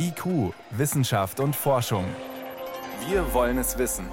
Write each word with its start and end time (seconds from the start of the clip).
IQ, 0.00 0.54
Wissenschaft 0.70 1.40
und 1.40 1.56
Forschung. 1.56 2.04
Wir 3.08 3.34
wollen 3.34 3.58
es 3.58 3.78
wissen. 3.78 4.06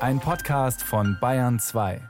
Ein 0.00 0.20
Podcast 0.20 0.82
von 0.82 1.16
Bayern 1.18 1.58
2. 1.58 2.02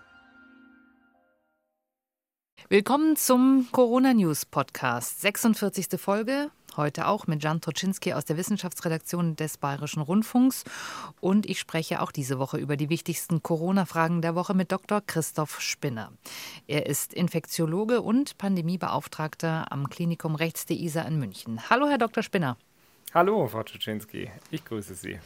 Willkommen 2.68 3.14
zum 3.14 3.68
Corona 3.70 4.14
News 4.14 4.46
Podcast, 4.46 5.20
46. 5.20 6.00
Folge. 6.00 6.50
Heute 6.76 7.06
auch 7.06 7.28
mit 7.28 7.42
Jan 7.42 7.60
Toczynski 7.60 8.14
aus 8.14 8.24
der 8.24 8.36
Wissenschaftsredaktion 8.36 9.36
des 9.36 9.58
Bayerischen 9.58 10.02
Rundfunks. 10.02 10.64
Und 11.20 11.48
ich 11.48 11.60
spreche 11.60 12.02
auch 12.02 12.10
diese 12.10 12.40
Woche 12.40 12.58
über 12.58 12.76
die 12.76 12.88
wichtigsten 12.88 13.44
Corona-Fragen 13.44 14.22
der 14.22 14.34
Woche 14.34 14.54
mit 14.54 14.72
Dr. 14.72 15.00
Christoph 15.06 15.60
Spinner. 15.60 16.10
Er 16.66 16.86
ist 16.86 17.14
Infektiologe 17.14 18.02
und 18.02 18.38
Pandemiebeauftragter 18.38 19.70
am 19.70 19.88
Klinikum 19.88 20.34
Rechts 20.34 20.66
der 20.66 20.78
ISA 20.78 21.02
in 21.02 21.20
München. 21.20 21.70
Hallo, 21.70 21.88
Herr 21.88 21.98
Dr. 21.98 22.24
Spinner. 22.24 22.56
Hallo, 23.14 23.46
Frau 23.46 23.62
Czuczynski. 23.62 24.30
Ich 24.50 24.66
grüße 24.66 24.94
Sie. 24.94 25.18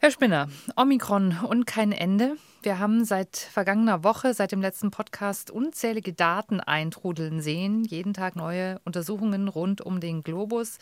Herr 0.00 0.10
Spinner, 0.10 0.48
Omikron 0.74 1.38
und 1.48 1.64
kein 1.64 1.92
Ende. 1.92 2.36
Wir 2.62 2.80
haben 2.80 3.04
seit 3.04 3.36
vergangener 3.36 4.02
Woche, 4.02 4.34
seit 4.34 4.50
dem 4.50 4.60
letzten 4.60 4.90
Podcast, 4.90 5.52
unzählige 5.52 6.12
Daten 6.12 6.58
eintrudeln 6.58 7.40
sehen. 7.40 7.84
Jeden 7.84 8.12
Tag 8.12 8.34
neue 8.34 8.80
Untersuchungen 8.84 9.46
rund 9.46 9.80
um 9.80 10.00
den 10.00 10.24
Globus. 10.24 10.78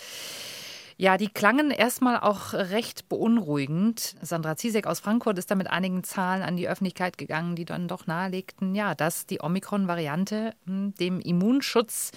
Ja, 0.97 1.17
die 1.17 1.29
klangen 1.29 1.73
erstmal 1.73 2.21
auch 2.21 2.53
recht 2.53 3.09
beunruhigend. 3.09 4.15
Sandra 4.23 4.57
Ziesek 4.57 4.87
aus 4.87 5.01
Frankfurt 5.01 5.39
ist 5.39 5.51
da 5.51 5.57
mit 5.57 5.69
einigen 5.69 6.05
Zahlen 6.05 6.43
an 6.43 6.57
die 6.57 6.69
Öffentlichkeit 6.69 7.19
gegangen, 7.19 7.57
die 7.57 7.65
dann 7.65 7.89
doch 7.89 8.07
nahelegten, 8.07 8.77
ja, 8.77 8.95
dass 8.95 9.27
die 9.27 9.41
Omikron-Variante 9.43 10.55
hm, 10.67 10.95
dem 10.95 11.21
Immunschutz 11.21 12.13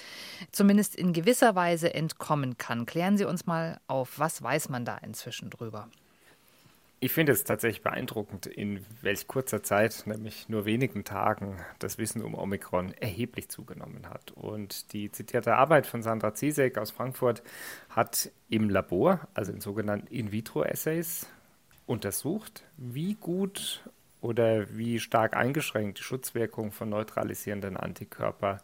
zumindest 0.51 0.95
in 0.95 1.11
gewisser 1.11 1.55
Weise 1.55 1.93
entkommen 1.93 2.57
kann. 2.59 2.85
Klären 2.85 3.17
Sie 3.17 3.25
uns 3.25 3.47
mal 3.47 3.79
auf, 3.87 4.19
was 4.19 4.43
weiß 4.43 4.69
man 4.69 4.85
da 4.85 4.97
inzwischen 4.97 5.49
drüber? 5.49 5.89
Ich 6.99 7.11
finde 7.11 7.31
es 7.31 7.43
tatsächlich 7.43 7.83
beeindruckend, 7.83 8.47
in 8.47 8.83
welch 9.03 9.27
kurzer 9.27 9.61
Zeit, 9.61 10.03
nämlich 10.07 10.49
nur 10.49 10.65
wenigen 10.65 11.03
Tagen, 11.03 11.63
das 11.77 11.99
Wissen 11.99 12.23
um 12.23 12.33
Omikron 12.33 12.91
erheblich 12.93 13.49
zugenommen 13.49 14.09
hat. 14.09 14.31
Und 14.31 14.93
die 14.93 15.11
zitierte 15.11 15.55
Arbeit 15.57 15.85
von 15.85 16.01
Sandra 16.01 16.33
Ziesek 16.33 16.79
aus 16.79 16.89
Frankfurt 16.89 17.43
hat 17.91 18.31
im 18.49 18.71
Labor, 18.71 19.27
also 19.35 19.51
in 19.51 19.61
sogenannten 19.61 20.07
In-vitro-Assays, 20.07 21.27
untersucht, 21.85 22.63
wie 22.77 23.13
gut 23.13 23.83
oder 24.19 24.75
wie 24.75 24.99
stark 24.99 25.37
eingeschränkt 25.37 25.99
die 25.99 26.03
Schutzwirkung 26.03 26.71
von 26.71 26.89
neutralisierenden 26.89 27.77
Antikörper 27.77 28.57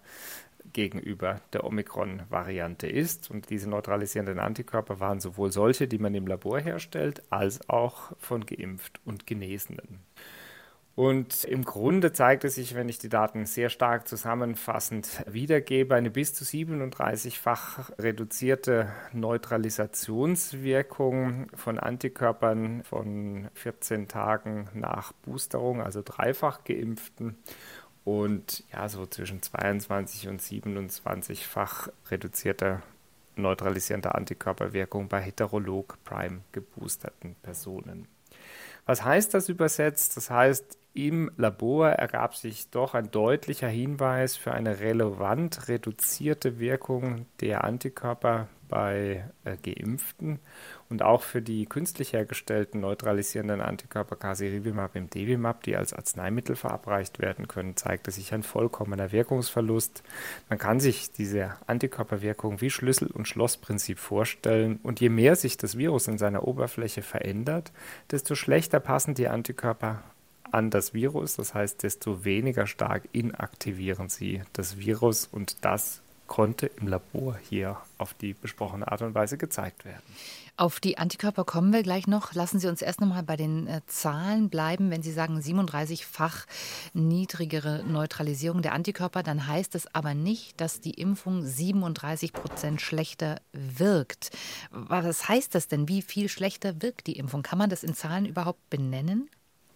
gegenüber 0.71 1.41
der 1.51 1.65
Omikron-Variante 1.65 2.87
ist. 2.87 3.29
Und 3.29 3.49
diese 3.49 3.69
neutralisierenden 3.69 4.39
Antikörper 4.39 4.99
waren 4.99 5.19
sowohl 5.19 5.51
solche, 5.51 5.87
die 5.87 5.97
man 5.97 6.15
im 6.15 6.27
Labor 6.27 6.59
herstellt, 6.59 7.23
als 7.29 7.69
auch 7.69 8.13
von 8.17 8.45
geimpft 8.45 9.01
und 9.05 9.27
Genesenen. 9.27 9.99
Und 10.95 11.43
im 11.45 11.65
Grunde 11.65 12.13
zeigt 12.13 12.43
es 12.43 12.53
sich, 12.53 12.75
wenn 12.75 12.87
ich 12.87 12.99
die 12.99 13.09
Daten 13.09 13.47
sehr 13.47 13.69
stark 13.69 14.07
zusammenfassend 14.07 15.23
wiedergebe, 15.25 15.95
eine 15.95 16.11
bis 16.11 16.35
zu 16.35 16.43
37-fach 16.43 17.89
reduzierte 17.97 18.91
Neutralisationswirkung 19.11 21.47
von 21.55 21.79
Antikörpern 21.79 22.83
von 22.83 23.47
14 23.55 24.07
Tagen 24.07 24.69
nach 24.75 25.13
Boosterung, 25.13 25.81
also 25.81 26.03
dreifach 26.05 26.63
geimpften 26.63 27.37
und 28.05 28.63
ja, 28.71 28.89
so 28.89 29.05
zwischen 29.05 29.41
22 29.41 30.27
und 30.27 30.41
27-fach 30.41 31.89
reduzierter 32.11 32.81
neutralisierender 33.35 34.15
Antikörperwirkung 34.15 35.07
bei 35.07 35.21
heterolog 35.21 35.97
prime 36.03 36.41
geboosterten 36.51 37.35
Personen. 37.41 38.07
Was 38.85 39.03
heißt 39.03 39.33
das 39.33 39.49
übersetzt? 39.49 40.17
Das 40.17 40.29
heißt, 40.29 40.77
im 40.93 41.31
Labor 41.37 41.89
ergab 41.89 42.35
sich 42.35 42.69
doch 42.69 42.93
ein 42.93 43.09
deutlicher 43.09 43.67
Hinweis 43.67 44.35
für 44.35 44.51
eine 44.51 44.79
relevant 44.79 45.67
reduzierte 45.67 46.59
Wirkung 46.59 47.25
der 47.41 47.63
Antikörper 47.63 48.47
bei 48.69 49.23
äh, 49.43 49.57
Geimpften 49.57 50.39
und 50.89 51.01
auch 51.01 51.21
für 51.21 51.41
die 51.41 51.65
künstlich 51.65 52.13
hergestellten 52.13 52.81
neutralisierenden 52.81 53.61
Antikörper 53.61 54.15
Casirivimab 54.15 54.95
im 54.95 55.09
Devimab, 55.09 55.63
die 55.63 55.75
als 55.75 55.93
Arzneimittel 55.93 56.55
verabreicht 56.55 57.19
werden 57.19 57.47
können, 57.47 57.75
zeigte 57.75 58.11
sich 58.11 58.33
ein 58.33 58.43
vollkommener 58.43 59.11
Wirkungsverlust. 59.11 60.03
Man 60.49 60.59
kann 60.59 60.79
sich 60.79 61.11
diese 61.11 61.55
Antikörperwirkung 61.67 62.61
wie 62.61 62.69
Schlüssel- 62.69 63.11
und 63.11 63.27
Schlossprinzip 63.27 63.99
vorstellen 63.99 64.79
und 64.83 64.99
je 64.99 65.09
mehr 65.09 65.35
sich 65.35 65.57
das 65.57 65.77
Virus 65.77 66.07
in 66.07 66.17
seiner 66.17 66.47
Oberfläche 66.47 67.01
verändert, 67.01 67.71
desto 68.11 68.35
schlechter 68.35 68.79
passen 68.79 69.13
die 69.15 69.27
Antikörper 69.27 70.03
an 70.53 70.69
das 70.69 70.93
Virus, 70.93 71.35
das 71.35 71.53
heißt, 71.53 71.83
desto 71.83 72.25
weniger 72.25 72.67
stark 72.67 73.03
inaktivieren 73.11 74.09
sie 74.09 74.41
das 74.53 74.77
Virus 74.77 75.27
und 75.31 75.63
das 75.65 76.01
konnte 76.27 76.67
im 76.67 76.87
Labor 76.87 77.37
hier 77.49 77.77
auf 77.97 78.13
die 78.13 78.33
besprochene 78.33 78.89
Art 78.91 79.01
und 79.01 79.13
Weise 79.13 79.37
gezeigt 79.37 79.85
werden. 79.85 80.01
Auf 80.55 80.79
die 80.79 80.99
Antikörper 80.99 81.45
kommen 81.45 81.73
wir 81.73 81.81
gleich 81.81 82.05
noch. 82.05 82.33
Lassen 82.33 82.59
Sie 82.59 82.67
uns 82.67 82.83
erst 82.83 83.01
noch 83.01 83.07
mal 83.07 83.23
bei 83.23 83.35
den 83.35 83.65
äh, 83.65 83.81
Zahlen 83.87 84.49
bleiben. 84.49 84.91
Wenn 84.91 85.01
Sie 85.01 85.11
sagen 85.11 85.39
37-fach 85.39 86.45
niedrigere 86.93 87.83
Neutralisierung 87.83 88.61
der 88.61 88.73
Antikörper, 88.73 89.23
dann 89.23 89.47
heißt 89.47 89.73
es 89.73 89.93
aber 89.95 90.13
nicht, 90.13 90.61
dass 90.61 90.79
die 90.79 90.93
Impfung 90.93 91.43
37 91.43 92.33
Prozent 92.33 92.81
schlechter 92.81 93.41
wirkt. 93.51 94.29
Was 94.69 95.27
heißt 95.27 95.55
das 95.55 95.67
denn? 95.67 95.87
Wie 95.87 96.03
viel 96.03 96.29
schlechter 96.29 96.83
wirkt 96.83 97.07
die 97.07 97.17
Impfung? 97.17 97.41
Kann 97.41 97.57
man 97.57 97.71
das 97.71 97.83
in 97.83 97.95
Zahlen 97.95 98.27
überhaupt 98.27 98.69
benennen? 98.69 99.29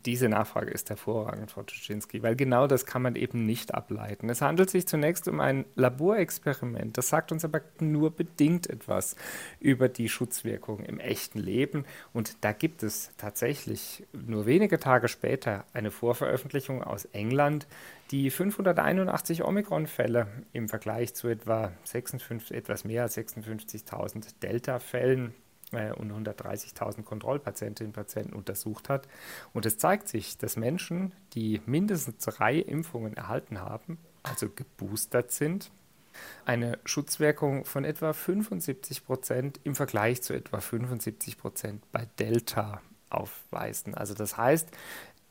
Diese 0.05 0.29
Nachfrage 0.29 0.71
ist 0.71 0.89
hervorragend, 0.89 1.51
Frau 1.51 1.63
Tuschinski, 1.63 2.23
weil 2.23 2.35
genau 2.35 2.67
das 2.67 2.85
kann 2.85 3.01
man 3.01 3.15
eben 3.15 3.45
nicht 3.45 3.73
ableiten. 3.73 4.29
Es 4.29 4.41
handelt 4.41 4.69
sich 4.69 4.87
zunächst 4.87 5.27
um 5.27 5.39
ein 5.39 5.65
Laborexperiment. 5.75 6.97
Das 6.97 7.09
sagt 7.09 7.31
uns 7.31 7.43
aber 7.43 7.61
nur 7.79 8.11
bedingt 8.11 8.69
etwas 8.69 9.15
über 9.59 9.89
die 9.89 10.07
Schutzwirkung 10.07 10.79
im 10.79 10.99
echten 10.99 11.39
Leben. 11.39 11.83
Und 12.13 12.37
da 12.41 12.53
gibt 12.53 12.83
es 12.83 13.11
tatsächlich 13.17 14.05
nur 14.13 14.45
wenige 14.45 14.79
Tage 14.79 15.07
später 15.07 15.65
eine 15.73 15.91
Vorveröffentlichung 15.91 16.83
aus 16.83 17.05
England, 17.05 17.67
die 18.11 18.29
581 18.29 19.43
Omikron-Fälle 19.43 20.27
im 20.53 20.69
Vergleich 20.69 21.15
zu 21.15 21.27
etwa 21.27 21.73
56, 21.83 22.55
etwas 22.55 22.85
mehr 22.85 23.03
als 23.03 23.17
56.000 23.17 24.35
Delta-Fällen 24.41 25.33
äh, 25.71 25.91
und 25.91 26.11
130.000 26.11 27.03
Kontrollpatientinnen 27.03 27.89
und 27.89 27.95
Patienten 27.95 28.33
untersucht 28.33 28.89
hat. 28.89 29.07
Und 29.53 29.65
es 29.65 29.77
zeigt 29.77 30.07
sich, 30.07 30.37
dass 30.37 30.55
Menschen, 30.55 31.13
die 31.33 31.61
mindestens 31.65 32.17
drei 32.23 32.55
Impfungen 32.55 33.15
erhalten 33.15 33.59
haben, 33.61 33.97
also 34.23 34.49
geboostert 34.49 35.31
sind, 35.31 35.71
eine 36.45 36.79
Schutzwirkung 36.85 37.65
von 37.65 37.85
etwa 37.85 38.13
75 38.13 39.05
Prozent 39.05 39.59
im 39.63 39.75
Vergleich 39.75 40.21
zu 40.21 40.33
etwa 40.33 40.59
75 40.59 41.37
Prozent 41.37 41.91
bei 41.91 42.07
Delta 42.19 42.81
aufweisen. 43.09 43.93
Also 43.93 44.13
das 44.13 44.37
heißt, 44.37 44.69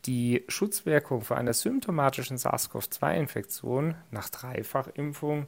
die 0.05 0.45
Schutzwirkung 0.47 1.23
vor 1.23 1.37
einer 1.37 1.53
symptomatischen 1.53 2.39
SARS-CoV-2-Infektion 2.39 3.97
nach 4.11 4.29
Dreifachimpfung 4.29 5.47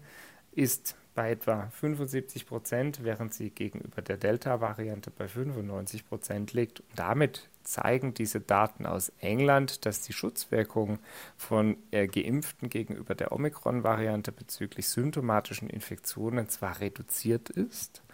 ist 0.53 0.97
bei 1.19 1.33
etwa 1.33 1.69
75 1.73 2.47
Prozent, 2.47 3.03
während 3.03 3.35
sie 3.35 3.51
gegenüber 3.51 4.03
der 4.03 4.19
Delta-Variante 4.19 5.11
bei 5.11 5.27
95 5.27 6.09
Prozent 6.09 6.53
liegt. 6.53 6.79
Und 6.79 6.91
damit 6.95 7.49
zeigen 7.65 8.15
diese 8.15 8.39
Daten 8.39 8.87
aus 8.87 9.11
England, 9.19 9.85
dass 9.85 10.03
die 10.03 10.13
Schutzwirkung 10.13 11.01
von 11.37 11.77
äh, 11.91 12.07
Geimpften 12.07 12.71
gegenüber 12.71 13.17
der 13.17 13.33
Omikron-Variante 13.33 14.31
bezüglich 14.31 14.89
symptomatischen 14.89 15.69
Infektionen 15.69 16.49
zwar 16.51 16.79
reduziert 16.79 17.51
ist, 17.51 18.05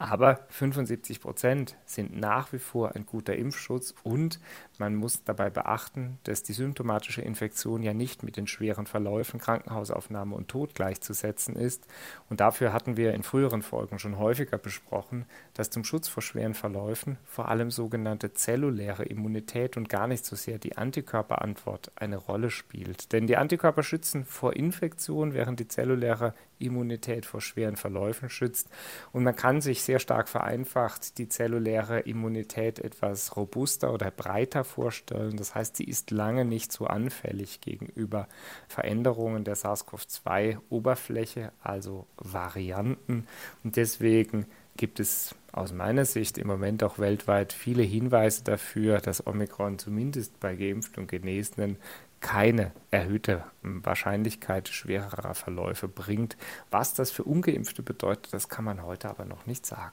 aber 0.00 0.40
75 0.48 1.20
Prozent 1.20 1.76
sind 1.84 2.18
nach 2.18 2.54
wie 2.54 2.58
vor 2.58 2.96
ein 2.96 3.04
guter 3.04 3.36
Impfschutz 3.36 3.94
und 4.02 4.40
man 4.78 4.94
muss 4.94 5.24
dabei 5.24 5.50
beachten, 5.50 6.18
dass 6.24 6.42
die 6.42 6.54
symptomatische 6.54 7.20
Infektion 7.20 7.82
ja 7.82 7.92
nicht 7.92 8.22
mit 8.22 8.38
den 8.38 8.46
schweren 8.46 8.86
Verläufen, 8.86 9.38
Krankenhausaufnahme 9.38 10.34
und 10.34 10.48
Tod 10.48 10.74
gleichzusetzen 10.74 11.54
ist. 11.54 11.86
Und 12.30 12.40
dafür 12.40 12.72
hatten 12.72 12.96
wir 12.96 13.12
in 13.12 13.22
früheren 13.22 13.60
Folgen 13.60 13.98
schon 13.98 14.18
häufiger 14.18 14.56
besprochen, 14.56 15.26
dass 15.52 15.68
zum 15.68 15.84
Schutz 15.84 16.08
vor 16.08 16.22
schweren 16.22 16.54
Verläufen 16.54 17.18
vor 17.26 17.48
allem 17.48 17.70
sogenannte 17.70 18.32
zelluläre 18.32 19.04
Immunität 19.04 19.76
und 19.76 19.90
gar 19.90 20.06
nicht 20.06 20.24
so 20.24 20.34
sehr 20.34 20.58
die 20.58 20.78
Antikörperantwort 20.78 21.92
eine 21.96 22.16
Rolle 22.16 22.48
spielt. 22.48 23.12
Denn 23.12 23.26
die 23.26 23.36
Antikörper 23.36 23.82
schützen 23.82 24.24
vor 24.24 24.56
Infektion, 24.56 25.34
während 25.34 25.60
die 25.60 25.68
zelluläre 25.68 26.32
Immunität 26.60 27.26
vor 27.26 27.40
schweren 27.40 27.76
Verläufen 27.76 28.30
schützt. 28.30 28.68
Und 29.12 29.24
man 29.24 29.36
kann 29.36 29.60
sich 29.60 29.82
sehr 29.82 29.98
stark 29.98 30.28
vereinfacht 30.28 31.18
die 31.18 31.28
zelluläre 31.28 32.00
Immunität 32.00 32.78
etwas 32.78 33.36
robuster 33.36 33.92
oder 33.92 34.10
breiter 34.10 34.64
vorstellen. 34.64 35.36
Das 35.36 35.54
heißt, 35.54 35.76
sie 35.76 35.84
ist 35.84 36.10
lange 36.10 36.44
nicht 36.44 36.72
so 36.72 36.86
anfällig 36.86 37.60
gegenüber 37.60 38.28
Veränderungen 38.68 39.44
der 39.44 39.56
SARS-CoV-2-Oberfläche, 39.56 41.52
also 41.62 42.06
Varianten. 42.16 43.26
Und 43.64 43.76
deswegen 43.76 44.46
gibt 44.76 45.00
es 45.00 45.34
aus 45.52 45.72
meiner 45.72 46.04
Sicht 46.04 46.38
im 46.38 46.46
Moment 46.46 46.82
auch 46.82 46.98
weltweit 46.98 47.52
viele 47.52 47.82
Hinweise 47.82 48.44
dafür, 48.44 49.00
dass 49.00 49.26
Omikron 49.26 49.78
zumindest 49.78 50.38
bei 50.40 50.54
Geimpften 50.54 51.02
und 51.02 51.10
Genesenen 51.10 51.76
keine 52.20 52.72
erhöhte 52.90 53.44
Wahrscheinlichkeit 53.62 54.68
schwererer 54.68 55.34
Verläufe 55.34 55.88
bringt. 55.88 56.36
Was 56.70 56.94
das 56.94 57.10
für 57.10 57.24
ungeimpfte 57.24 57.82
bedeutet, 57.82 58.32
das 58.32 58.48
kann 58.48 58.64
man 58.64 58.82
heute 58.82 59.08
aber 59.08 59.24
noch 59.24 59.46
nicht 59.46 59.66
sagen. 59.66 59.92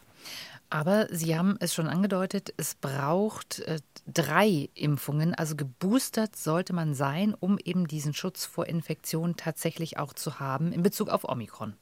Aber 0.69 1.07
Sie 1.09 1.37
haben 1.37 1.55
es 1.59 1.73
schon 1.73 1.87
angedeutet, 1.87 2.53
es 2.57 2.75
braucht 2.75 3.59
äh, 3.59 3.79
drei 4.05 4.69
Impfungen, 4.73 5.33
also 5.33 5.55
geboostert 5.55 6.35
sollte 6.35 6.73
man 6.73 6.93
sein, 6.93 7.33
um 7.33 7.57
eben 7.63 7.87
diesen 7.87 8.13
Schutz 8.13 8.45
vor 8.45 8.67
Infektion 8.67 9.37
tatsächlich 9.37 9.97
auch 9.97 10.13
zu 10.13 10.39
haben 10.39 10.73
in 10.73 10.83
Bezug 10.83 11.09
auf 11.09 11.23
Omikron. 11.23 11.75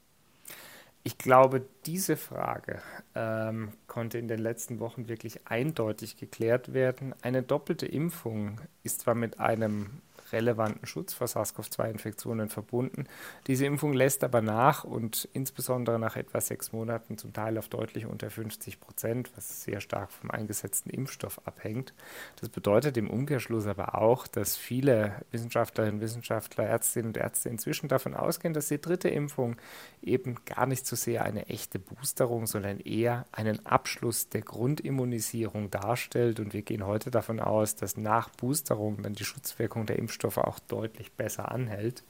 Ich 1.08 1.20
glaube, 1.20 1.64
diese 1.86 2.18
Frage 2.18 2.82
ähm, 3.14 3.74
konnte 3.86 4.18
in 4.18 4.28
den 4.28 4.40
letzten 4.40 4.80
Wochen 4.80 5.08
wirklich 5.08 5.48
eindeutig 5.48 6.18
geklärt 6.18 6.74
werden. 6.74 7.14
Eine 7.22 7.44
doppelte 7.44 7.86
Impfung 7.86 8.60
ist 8.82 9.02
zwar 9.02 9.14
mit 9.14 9.40
einem 9.40 10.02
relevanten 10.32 10.88
Schutz 10.88 11.14
vor 11.14 11.28
SARS-CoV-2-Infektionen 11.28 12.50
verbunden. 12.50 13.06
Diese 13.48 13.66
Impfung 13.66 13.94
lässt 13.94 14.24
aber 14.24 14.42
nach 14.42 14.84
und 14.84 15.28
insbesondere 15.34 16.00
nach 16.00 16.16
etwa 16.16 16.42
sechs 16.42 16.72
Monaten 16.72 17.18
zum 17.18 17.34
Teil 17.34 17.58
auf 17.58 17.70
deutlich 17.70 18.06
unter 18.06 18.30
50 18.30 18.80
Prozent, 18.80 19.32
was 19.36 19.64
sehr 19.64 19.82
stark 19.82 20.12
vom 20.12 20.32
eingesetzten 20.32 20.90
Impfstoff 20.90 21.46
abhängt. 21.46 21.94
Das 22.40 22.50
bedeutet 22.50 22.98
im 22.98 23.10
Umkehrschluss 23.10 23.68
aber 23.68 23.96
auch, 23.96 24.28
dass 24.28 24.56
viele 24.56 25.14
Wissenschaftlerinnen, 25.32 26.02
Wissenschaftler, 26.02 26.66
Ärztinnen 26.66 27.08
und 27.08 27.18
Ärzte 27.18 27.50
inzwischen 27.50 27.88
davon 27.88 28.14
ausgehen, 28.14 28.54
dass 28.54 28.68
die 28.68 28.82
dritte 28.82 29.10
Impfung 29.10 29.56
eben 30.02 30.36
gar 30.46 30.66
nicht 30.66 30.86
so 30.86 30.96
sehr 30.96 31.24
eine 31.24 31.48
echte 31.48 31.80
Boosterung, 31.80 32.48
sondern 32.48 32.80
eher 32.80 33.26
einen 33.32 33.66
Abschluss 33.66 34.30
der 34.30 34.42
Grundimmunisierung 34.42 35.72
darstellt. 35.72 36.40
Und 36.40 36.54
wir 36.54 36.62
gehen 36.62 36.86
heute 36.86 37.12
davon 37.12 37.40
aus, 37.40 37.76
dass 37.76 37.98
nach 37.98 38.30
Boosterung 38.30 39.02
dann 39.02 39.14
die 39.14 39.26
Schutzwirkung 39.26 39.86
der 39.86 39.98
Impfstoffe 39.98 40.15
Impfstoffe 40.16 40.38
auch 40.38 40.60
deutlich 40.60 41.12
besser 41.12 41.52
anhält. 41.52 42.04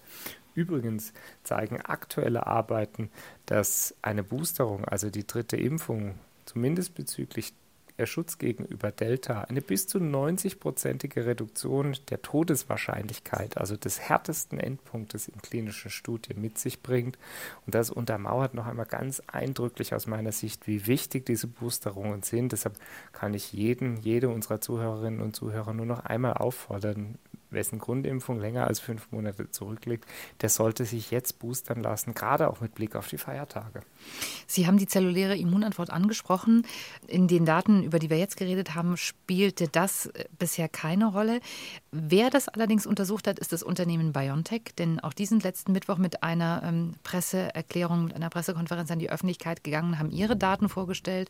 Übrigens 0.54 1.12
zeigen 1.44 1.82
aktuelle 1.82 2.48
Arbeiten, 2.48 3.10
dass 3.46 3.96
eine 4.02 4.24
Boosterung, 4.24 4.86
also 4.86 5.10
die 5.10 5.28
dritte 5.28 5.58
Impfung, 5.58 6.16
zumindest 6.46 6.96
bezüglich 6.96 7.54
der 7.98 8.06
Schutz 8.06 8.38
gegenüber 8.38 8.92
Delta 8.92 9.42
eine 9.42 9.62
bis 9.62 9.88
zu 9.88 10.00
90-prozentige 10.00 11.26
Reduktion 11.26 11.96
der 12.10 12.22
Todeswahrscheinlichkeit, 12.22 13.58
also 13.58 13.78
des 13.78 14.02
härtesten 14.02 14.60
Endpunktes 14.60 15.28
in 15.28 15.42
klinischen 15.42 15.90
Studien 15.90 16.42
mit 16.42 16.58
sich 16.58 16.84
bringt. 16.84 17.18
Und 17.66 17.74
das 17.74 17.90
untermauert 17.90 18.54
noch 18.54 18.66
einmal 18.66 18.86
ganz 18.86 19.22
eindrücklich 19.28 19.94
aus 19.94 20.08
meiner 20.08 20.32
Sicht, 20.34 20.68
wie 20.68 20.88
wichtig 20.88 21.26
diese 21.26 21.48
Boosterungen 21.48 22.22
sind. 22.24 22.52
Deshalb 22.52 22.76
kann 23.14 23.34
ich 23.34 23.54
jeden, 23.54 23.98
jede 23.98 24.30
unserer 24.30 24.60
Zuhörerinnen 24.60 25.22
und 25.22 25.36
Zuhörer 25.36 25.74
nur 25.74 25.86
noch 25.86 26.04
einmal 26.04 26.34
auffordern, 26.34 27.18
wessen 27.56 27.80
Grundimpfung 27.80 28.40
länger 28.40 28.68
als 28.68 28.80
fünf 28.80 29.12
Monate 29.12 29.50
zurückliegt, 29.50 30.06
der 30.42 30.50
sollte 30.50 30.86
sich 30.86 31.10
jetzt 31.10 31.40
boostern 31.40 31.82
lassen, 31.82 32.14
gerade 32.14 32.50
auch 32.50 32.62
mit 32.62 32.76
Blick 32.76 32.96
auf 32.96 33.08
die 33.08 33.18
Feiertage. 33.18 33.82
Sie 34.46 34.68
haben 34.68 34.78
die 34.78 34.88
zelluläre 34.88 35.36
Immunantwort 35.36 35.90
angesprochen. 35.90 36.68
In 37.08 37.28
den 37.28 37.46
Daten, 37.46 37.84
über 37.84 38.00
die 38.00 38.10
wir 38.10 38.18
jetzt 38.18 38.38
geredet 38.38 38.76
haben, 38.76 38.98
spielte 38.98 39.68
das 39.68 40.08
äh, 40.08 40.26
bisher 40.38 40.70
keine 40.70 41.08
Rolle. 41.08 41.40
Wer 41.92 42.30
das 42.30 42.48
allerdings 42.48 42.86
untersucht 42.86 43.28
hat, 43.28 43.40
ist 43.40 43.54
das 43.54 43.64
Unternehmen 43.64 44.14
BioNTech, 44.14 44.76
denn 44.78 45.00
auch 45.00 45.14
die 45.14 45.26
sind 45.26 45.44
letzten 45.44 45.72
Mittwoch 45.72 45.98
mit 45.98 46.24
einer 46.24 46.62
ähm, 46.64 46.96
Presseerklärung, 47.04 48.06
mit 48.06 48.16
einer 48.16 48.30
Pressekonferenz 48.30 48.92
an 48.92 49.00
die 49.00 49.10
Öffentlichkeit 49.10 49.64
gegangen, 49.64 49.98
haben 49.98 50.12
ihre 50.12 50.36
Daten 50.36 50.70
vorgestellt, 50.70 51.30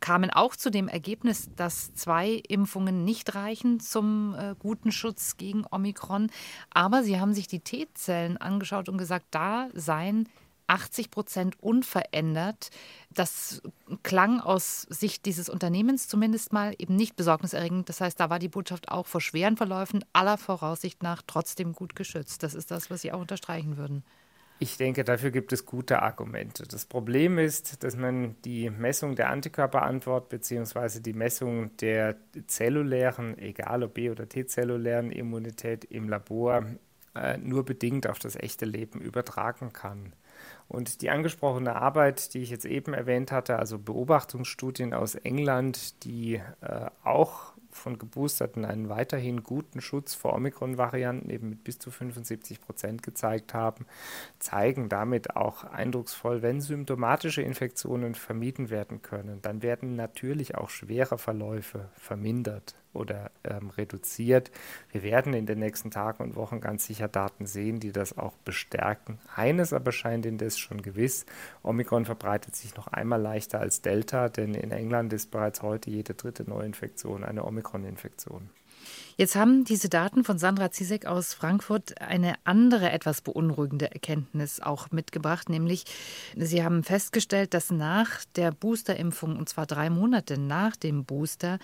kamen 0.00 0.30
auch 0.30 0.54
zu 0.54 0.70
dem 0.70 0.88
Ergebnis, 0.88 1.48
dass 1.56 1.94
zwei 1.94 2.42
Impfungen 2.48 3.04
nicht 3.04 3.34
reichen 3.34 3.80
zum 3.80 4.34
äh, 4.34 4.54
guten 4.58 4.92
Schutz 4.92 5.36
gegen 5.36 5.45
Omikron. 5.70 6.30
Aber 6.70 7.02
sie 7.02 7.20
haben 7.20 7.34
sich 7.34 7.46
die 7.46 7.60
T-Zellen 7.60 8.36
angeschaut 8.36 8.88
und 8.88 8.98
gesagt, 8.98 9.26
da 9.30 9.68
seien 9.74 10.28
80 10.68 11.10
Prozent 11.10 11.62
unverändert. 11.62 12.70
Das 13.10 13.62
klang 14.02 14.40
aus 14.40 14.82
Sicht 14.82 15.26
dieses 15.26 15.48
Unternehmens 15.48 16.08
zumindest 16.08 16.52
mal 16.52 16.74
eben 16.78 16.96
nicht 16.96 17.16
besorgniserregend. 17.16 17.88
Das 17.88 18.00
heißt, 18.00 18.18
da 18.18 18.30
war 18.30 18.38
die 18.38 18.48
Botschaft 18.48 18.88
auch 18.88 19.06
vor 19.06 19.20
schweren 19.20 19.56
Verläufen 19.56 20.04
aller 20.12 20.38
Voraussicht 20.38 21.02
nach 21.02 21.22
trotzdem 21.26 21.72
gut 21.72 21.94
geschützt. 21.94 22.42
Das 22.42 22.54
ist 22.54 22.70
das, 22.70 22.90
was 22.90 23.02
Sie 23.02 23.12
auch 23.12 23.20
unterstreichen 23.20 23.76
würden. 23.76 24.04
Ich 24.58 24.78
denke, 24.78 25.04
dafür 25.04 25.30
gibt 25.30 25.52
es 25.52 25.66
gute 25.66 26.00
Argumente. 26.02 26.64
Das 26.66 26.86
Problem 26.86 27.38
ist, 27.38 27.84
dass 27.84 27.94
man 27.94 28.36
die 28.42 28.70
Messung 28.70 29.14
der 29.14 29.28
Antikörperantwort 29.28 30.30
bzw. 30.30 31.00
die 31.00 31.12
Messung 31.12 31.76
der 31.76 32.16
zellulären, 32.46 33.36
egal 33.38 33.82
ob 33.82 33.94
B- 33.94 34.10
oder 34.10 34.28
T-zellulären 34.28 35.10
Immunität 35.10 35.84
im 35.84 36.08
Labor 36.08 36.64
äh, 37.14 37.36
nur 37.36 37.64
bedingt 37.64 38.06
auf 38.06 38.18
das 38.18 38.36
echte 38.36 38.64
Leben 38.64 39.00
übertragen 39.00 39.74
kann. 39.74 40.14
Und 40.68 41.02
die 41.02 41.10
angesprochene 41.10 41.76
Arbeit, 41.76 42.32
die 42.34 42.40
ich 42.40 42.50
jetzt 42.50 42.64
eben 42.64 42.94
erwähnt 42.94 43.32
hatte, 43.32 43.58
also 43.58 43.78
Beobachtungsstudien 43.78 44.94
aus 44.94 45.14
England, 45.16 46.04
die 46.04 46.40
äh, 46.60 46.90
auch 47.04 47.52
von 47.76 47.98
Geboosterten 47.98 48.64
einen 48.64 48.88
weiterhin 48.88 49.42
guten 49.42 49.80
Schutz 49.80 50.14
vor 50.14 50.34
Omikron-Varianten 50.34 51.30
eben 51.30 51.48
mit 51.50 51.64
bis 51.64 51.78
zu 51.78 51.90
75 51.90 52.60
Prozent 52.60 53.02
gezeigt 53.02 53.54
haben, 53.54 53.86
zeigen 54.38 54.88
damit 54.88 55.36
auch 55.36 55.64
eindrucksvoll, 55.64 56.42
wenn 56.42 56.60
symptomatische 56.60 57.42
Infektionen 57.42 58.14
vermieden 58.14 58.70
werden 58.70 59.02
können, 59.02 59.40
dann 59.42 59.62
werden 59.62 59.96
natürlich 59.96 60.56
auch 60.56 60.70
schwere 60.70 61.18
Verläufe 61.18 61.88
vermindert 61.94 62.74
oder 62.96 63.30
ähm, 63.44 63.70
reduziert. 63.70 64.50
Wir 64.90 65.02
werden 65.02 65.34
in 65.34 65.46
den 65.46 65.58
nächsten 65.58 65.90
Tagen 65.90 66.22
und 66.22 66.36
Wochen 66.36 66.60
ganz 66.60 66.86
sicher 66.86 67.08
Daten 67.08 67.46
sehen, 67.46 67.80
die 67.80 67.92
das 67.92 68.16
auch 68.18 68.36
bestärken. 68.38 69.18
Eines 69.34 69.72
aber 69.72 69.92
scheint 69.92 70.26
indes 70.26 70.58
schon 70.58 70.82
gewiss, 70.82 71.26
Omikron 71.62 72.04
verbreitet 72.04 72.56
sich 72.56 72.76
noch 72.76 72.88
einmal 72.88 73.20
leichter 73.20 73.60
als 73.60 73.82
Delta, 73.82 74.28
denn 74.28 74.54
in 74.54 74.70
England 74.70 75.12
ist 75.12 75.30
bereits 75.30 75.62
heute 75.62 75.90
jede 75.90 76.14
dritte 76.14 76.48
Neuinfektion 76.48 77.24
eine 77.24 77.44
Omikron-Infektion. 77.44 78.50
Jetzt 79.18 79.34
haben 79.34 79.64
diese 79.64 79.88
Daten 79.88 80.24
von 80.24 80.36
Sandra 80.36 80.70
Zizek 80.70 81.06
aus 81.06 81.32
Frankfurt 81.32 82.02
eine 82.02 82.34
andere, 82.44 82.92
etwas 82.92 83.22
beunruhigende 83.22 83.90
Erkenntnis 83.90 84.60
auch 84.60 84.90
mitgebracht, 84.90 85.48
nämlich 85.48 85.84
Sie 86.36 86.62
haben 86.62 86.84
festgestellt, 86.84 87.54
dass 87.54 87.70
nach 87.70 88.26
der 88.36 88.50
Boosterimpfung, 88.52 89.36
und 89.36 89.48
zwar 89.48 89.64
drei 89.64 89.88
Monate 89.88 90.38
nach 90.38 90.76
dem 90.76 91.06
Booster, 91.06 91.58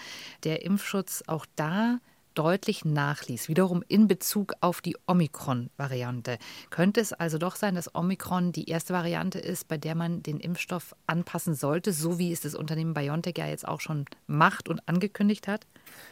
der 0.44 0.64
Impfschutz 0.64 1.24
auch 1.26 1.44
da 1.54 1.98
deutlich 2.34 2.84
nachließ, 2.84 3.48
wiederum 3.48 3.82
in 3.88 4.08
Bezug 4.08 4.54
auf 4.60 4.80
die 4.80 4.96
Omikron-Variante. 5.06 6.38
Könnte 6.70 7.00
es 7.00 7.12
also 7.12 7.38
doch 7.38 7.56
sein, 7.56 7.74
dass 7.74 7.94
Omikron 7.94 8.52
die 8.52 8.68
erste 8.68 8.94
Variante 8.94 9.38
ist, 9.38 9.68
bei 9.68 9.78
der 9.78 9.94
man 9.94 10.22
den 10.22 10.40
Impfstoff 10.40 10.94
anpassen 11.06 11.54
sollte, 11.54 11.92
so 11.92 12.18
wie 12.18 12.32
es 12.32 12.40
das 12.40 12.54
Unternehmen 12.54 12.94
BioNTech 12.94 13.36
ja 13.36 13.46
jetzt 13.46 13.66
auch 13.66 13.80
schon 13.80 14.04
macht 14.26 14.68
und 14.68 14.86
angekündigt 14.88 15.48
hat? 15.48 15.66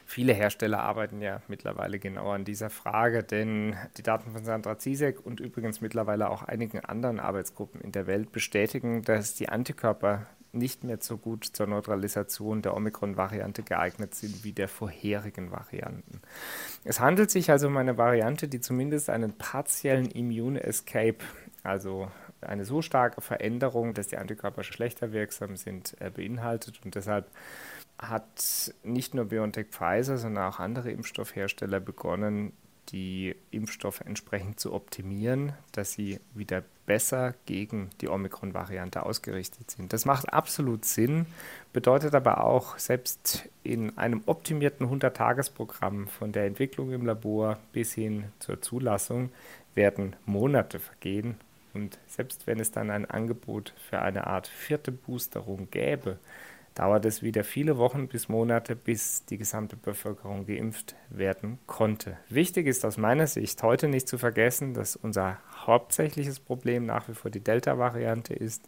Viele 0.06 0.32
Hersteller 0.32 0.80
arbeiten 0.80 1.20
ja 1.20 1.42
mittlerweile 1.48 1.98
genau 1.98 2.30
an 2.30 2.44
dieser 2.44 2.70
Frage, 2.70 3.22
denn 3.22 3.76
die 3.96 4.02
Daten 4.02 4.32
von 4.32 4.44
Sandra 4.44 4.78
Zizek 4.78 5.24
und 5.24 5.40
übrigens 5.40 5.80
mittlerweile 5.80 6.30
auch 6.30 6.42
einigen 6.42 6.80
anderen 6.80 7.20
Arbeitsgruppen 7.20 7.80
in 7.80 7.92
der 7.92 8.06
Welt 8.06 8.32
bestätigen, 8.32 9.02
dass 9.02 9.34
die 9.34 9.48
Antikörper 9.48 10.26
nicht 10.52 10.84
mehr 10.84 10.98
so 11.00 11.16
gut 11.16 11.44
zur 11.44 11.66
Neutralisation 11.66 12.62
der 12.62 12.76
Omikron-Variante 12.76 13.62
geeignet 13.62 14.14
sind 14.14 14.44
wie 14.44 14.52
der 14.52 14.68
vorherigen 14.68 15.50
Varianten. 15.50 16.20
Es 16.84 17.00
handelt 17.00 17.30
sich 17.30 17.50
also 17.50 17.68
um 17.68 17.76
eine 17.76 17.98
Variante, 17.98 18.48
die 18.48 18.60
zumindest 18.60 19.10
einen 19.10 19.32
partiellen 19.32 20.10
Immune 20.10 20.62
Escape, 20.62 21.18
also 21.62 22.10
eine 22.40 22.64
so 22.64 22.82
starke 22.82 23.20
Veränderung, 23.20 23.94
dass 23.94 24.08
die 24.08 24.16
Antikörper 24.16 24.64
schlechter 24.64 25.12
wirksam 25.12 25.56
sind, 25.56 25.96
äh, 26.00 26.10
beinhaltet 26.10 26.80
und 26.84 26.94
deshalb 26.94 27.30
hat 27.98 28.74
nicht 28.82 29.14
nur 29.14 29.26
BioNTech 29.26 29.66
Pfizer, 29.68 30.16
sondern 30.16 30.44
auch 30.44 30.58
andere 30.58 30.90
Impfstoffhersteller 30.90 31.80
begonnen, 31.80 32.52
die 32.92 33.34
Impfstoffe 33.50 34.00
entsprechend 34.00 34.60
zu 34.60 34.72
optimieren, 34.72 35.52
dass 35.72 35.92
sie 35.92 36.20
wieder 36.34 36.62
besser 36.86 37.34
gegen 37.46 37.90
die 38.00 38.08
Omikron-Variante 38.08 39.04
ausgerichtet 39.04 39.70
sind. 39.70 39.92
Das 39.92 40.04
macht 40.04 40.32
absolut 40.32 40.84
Sinn, 40.84 41.26
bedeutet 41.72 42.14
aber 42.14 42.44
auch, 42.44 42.78
selbst 42.78 43.48
in 43.62 43.96
einem 43.96 44.22
optimierten 44.26 44.86
100-Tages-Programm 44.86 46.08
von 46.08 46.32
der 46.32 46.46
Entwicklung 46.46 46.92
im 46.92 47.06
Labor 47.06 47.58
bis 47.72 47.94
hin 47.94 48.24
zur 48.40 48.60
Zulassung 48.60 49.30
werden 49.74 50.16
Monate 50.26 50.80
vergehen. 50.80 51.36
Und 51.74 51.98
selbst 52.08 52.46
wenn 52.46 52.58
es 52.58 52.72
dann 52.72 52.90
ein 52.90 53.08
Angebot 53.08 53.72
für 53.88 54.00
eine 54.02 54.26
Art 54.26 54.48
vierte 54.48 54.90
Boosterung 54.90 55.68
gäbe, 55.70 56.18
dauert 56.80 57.04
es 57.04 57.22
wieder 57.22 57.44
viele 57.44 57.76
Wochen 57.76 58.08
bis 58.08 58.30
Monate, 58.30 58.74
bis 58.74 59.26
die 59.26 59.36
gesamte 59.36 59.76
Bevölkerung 59.76 60.46
geimpft 60.46 60.96
werden 61.10 61.58
konnte. 61.66 62.16
Wichtig 62.30 62.66
ist 62.66 62.86
aus 62.86 62.96
meiner 62.96 63.26
Sicht 63.26 63.62
heute 63.62 63.86
nicht 63.86 64.08
zu 64.08 64.16
vergessen, 64.16 64.72
dass 64.72 64.96
unser 64.96 65.36
hauptsächliches 65.66 66.40
Problem 66.40 66.86
nach 66.86 67.06
wie 67.06 67.12
vor 67.12 67.30
die 67.30 67.44
Delta-Variante 67.44 68.32
ist. 68.32 68.66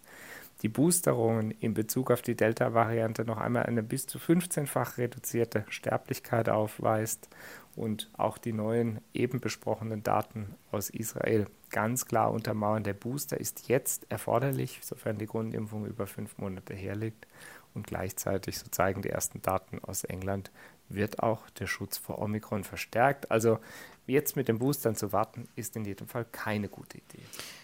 die 0.60 0.68
Boosterungen 0.68 1.52
in 1.52 1.72
Bezug 1.72 2.10
auf 2.10 2.20
die 2.20 2.36
Delta-Variante 2.36 3.24
noch 3.24 3.38
einmal 3.38 3.64
eine 3.64 3.82
bis 3.82 4.06
zu 4.06 4.18
15-fach 4.18 4.98
reduzierte 4.98 5.64
Sterblichkeit 5.70 6.50
aufweist 6.50 7.30
und 7.74 8.10
auch 8.16 8.36
die 8.36 8.52
neuen 8.52 9.00
eben 9.14 9.40
besprochenen 9.40 10.02
Daten 10.02 10.54
aus 10.70 10.90
Israel 10.90 11.46
ganz 11.72 12.06
klar 12.06 12.30
untermauern, 12.30 12.84
der 12.84 12.92
Booster 12.92 13.40
ist 13.40 13.68
jetzt 13.68 14.06
erforderlich, 14.10 14.78
sofern 14.82 15.18
die 15.18 15.26
Grundimpfung 15.26 15.86
über 15.86 16.06
fünf 16.06 16.38
Monate 16.38 16.74
herliegt. 16.74 17.26
Und 17.74 17.86
gleichzeitig, 17.86 18.58
so 18.58 18.68
zeigen 18.70 19.02
die 19.02 19.10
ersten 19.10 19.40
Daten 19.42 19.78
aus 19.82 20.04
England, 20.04 20.50
wird 20.88 21.22
auch 21.22 21.48
der 21.50 21.66
Schutz 21.66 21.96
vor 21.96 22.18
Omikron 22.18 22.64
verstärkt. 22.64 23.30
Also 23.30 23.58
jetzt 24.06 24.36
mit 24.36 24.48
den 24.48 24.58
Boostern 24.58 24.96
zu 24.96 25.12
warten, 25.12 25.48
ist 25.56 25.76
in 25.76 25.84
jedem 25.84 26.08
Fall 26.08 26.24
keine 26.30 26.68
gute 26.68 26.98
Idee. 26.98 27.22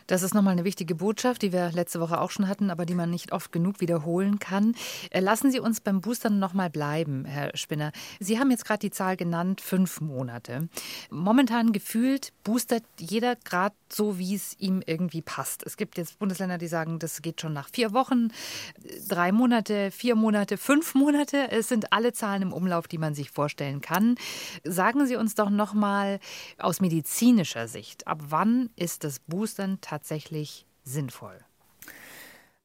Das 0.09 0.23
ist 0.23 0.35
nochmal 0.35 0.53
eine 0.53 0.65
wichtige 0.65 0.95
Botschaft, 0.95 1.43
die 1.43 1.53
wir 1.53 1.71
letzte 1.71 2.01
Woche 2.01 2.19
auch 2.19 2.31
schon 2.31 2.49
hatten, 2.49 2.71
aber 2.71 2.87
die 2.87 2.95
man 2.95 3.11
nicht 3.11 3.33
oft 3.33 3.53
genug 3.53 3.81
wiederholen 3.81 4.39
kann. 4.39 4.75
Äh, 5.11 5.21
lassen 5.21 5.51
Sie 5.51 5.61
uns 5.61 5.81
beim 5.81 6.01
Boostern 6.01 6.39
nochmal 6.39 6.71
bleiben, 6.71 7.27
Herr 7.27 7.55
Spinner. 7.55 7.93
Sie 8.19 8.39
haben 8.39 8.51
jetzt 8.51 8.65
gerade 8.65 8.79
die 8.79 8.91
Zahl 8.91 9.19
genannt, 9.19 9.61
fünf 9.61 10.01
Monate. 10.01 10.71
Momentan 11.11 11.73
gefühlt 11.73 12.33
boostert 12.43 12.85
jeder 12.99 13.37
gerade 13.37 13.75
so, 13.93 14.19
wie 14.19 14.35
es 14.35 14.59
ihm 14.59 14.83
irgendwie 14.87 15.21
passt. 15.21 15.63
Es 15.67 15.77
gibt 15.77 15.99
jetzt 15.99 16.19
Bundesländer, 16.19 16.57
die 16.57 16.69
sagen, 16.69 16.99
das 16.99 17.21
geht 17.21 17.43
schon 17.43 17.53
nach 17.53 17.69
vier 17.69 17.93
Wochen, 17.93 18.29
drei 19.09 19.31
Monate, 19.31 19.91
vier 19.91 20.15
Monate, 20.15 20.57
fünf 20.57 20.95
Monate. 20.95 21.51
Es 21.51 21.69
sind 21.69 21.93
alle 21.93 22.15
Zahlen 22.15 22.41
im 22.41 22.53
Umlauf, 22.55 22.89
die 22.89 22.99
man 22.99 23.15
sich 23.15 23.31
vorstellen 23.31 23.83
kann. 23.83 24.15
Sagen 24.65 25.07
Sie 25.07 25.17
uns 25.17 25.35
doch 25.35 25.51
nochmal 25.51 26.19
aus 26.59 26.81
medizinischer 26.81 27.69
Sicht, 27.69 28.07
ab 28.07 28.21
wann 28.29 28.71
ist 28.77 29.05
das 29.05 29.19
Boostern 29.21 29.79
tatsächlich 29.81 30.67
sinnvoll? 30.85 31.39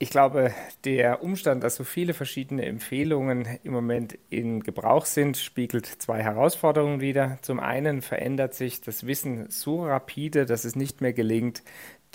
Ich 0.04 0.10
glaube, 0.10 0.52
der 0.84 1.24
Umstand, 1.24 1.64
dass 1.64 1.76
so 1.76 1.86
viele 1.86 2.14
verschiedene 2.14 2.66
Empfehlungen 2.66 3.48
im 3.64 3.72
Moment 3.72 4.18
in 4.30 4.60
Gebrauch 4.62 5.06
sind, 5.06 5.38
spiegelt 5.38 5.86
zwei 5.86 6.22
Herausforderungen 6.22 7.00
wider. 7.00 7.38
Zum 7.42 7.62
einen 7.62 8.02
verändert 8.02 8.54
sich 8.54 8.82
das 8.82 9.08
Wissen 9.08 9.50
so 9.50 9.86
rapide, 9.86 10.46
dass 10.46 10.66
es 10.66 10.76
nicht 10.76 11.00
mehr 11.00 11.14
gelingt, 11.14 11.64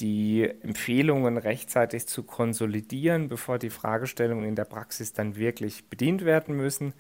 die 0.01 0.49
Empfehlungen 0.63 1.39
rechtzeitig 1.39 2.07
zu 2.07 2.25
konsolidieren, 2.25 3.29
bevor 3.29 3.59
die 3.59 3.71
Fragestellungen 3.71 4.45
in 4.45 4.55
der 4.55 4.67
Praxis 4.67 5.15
dann 5.15 5.37
wirklich 5.37 5.89
bedient 5.89 6.25
werden 6.27 6.57
müssen. 6.57 6.93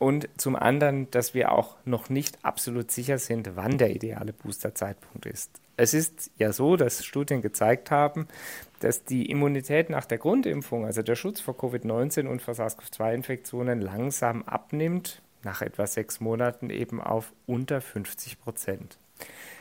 Und 0.00 0.30
zum 0.38 0.56
anderen, 0.56 1.10
dass 1.10 1.34
wir 1.34 1.52
auch 1.52 1.76
noch 1.84 2.08
nicht 2.08 2.42
absolut 2.42 2.90
sicher 2.90 3.18
sind, 3.18 3.54
wann 3.54 3.76
der 3.76 3.90
ideale 3.90 4.32
Boosterzeitpunkt 4.32 5.26
ist. 5.26 5.50
Es 5.76 5.92
ist 5.92 6.30
ja 6.38 6.54
so, 6.54 6.76
dass 6.76 7.04
Studien 7.04 7.42
gezeigt 7.42 7.90
haben, 7.90 8.26
dass 8.78 9.04
die 9.04 9.30
Immunität 9.30 9.90
nach 9.90 10.06
der 10.06 10.16
Grundimpfung, 10.16 10.86
also 10.86 11.02
der 11.02 11.16
Schutz 11.16 11.42
vor 11.42 11.52
Covid-19 11.54 12.28
und 12.28 12.40
vor 12.40 12.54
SARS-CoV-2-Infektionen 12.54 13.82
langsam 13.82 14.42
abnimmt, 14.44 15.20
nach 15.42 15.60
etwa 15.60 15.86
sechs 15.86 16.18
Monaten 16.18 16.70
eben 16.70 16.98
auf 17.02 17.34
unter 17.46 17.82
50 17.82 18.40
Prozent. 18.40 18.96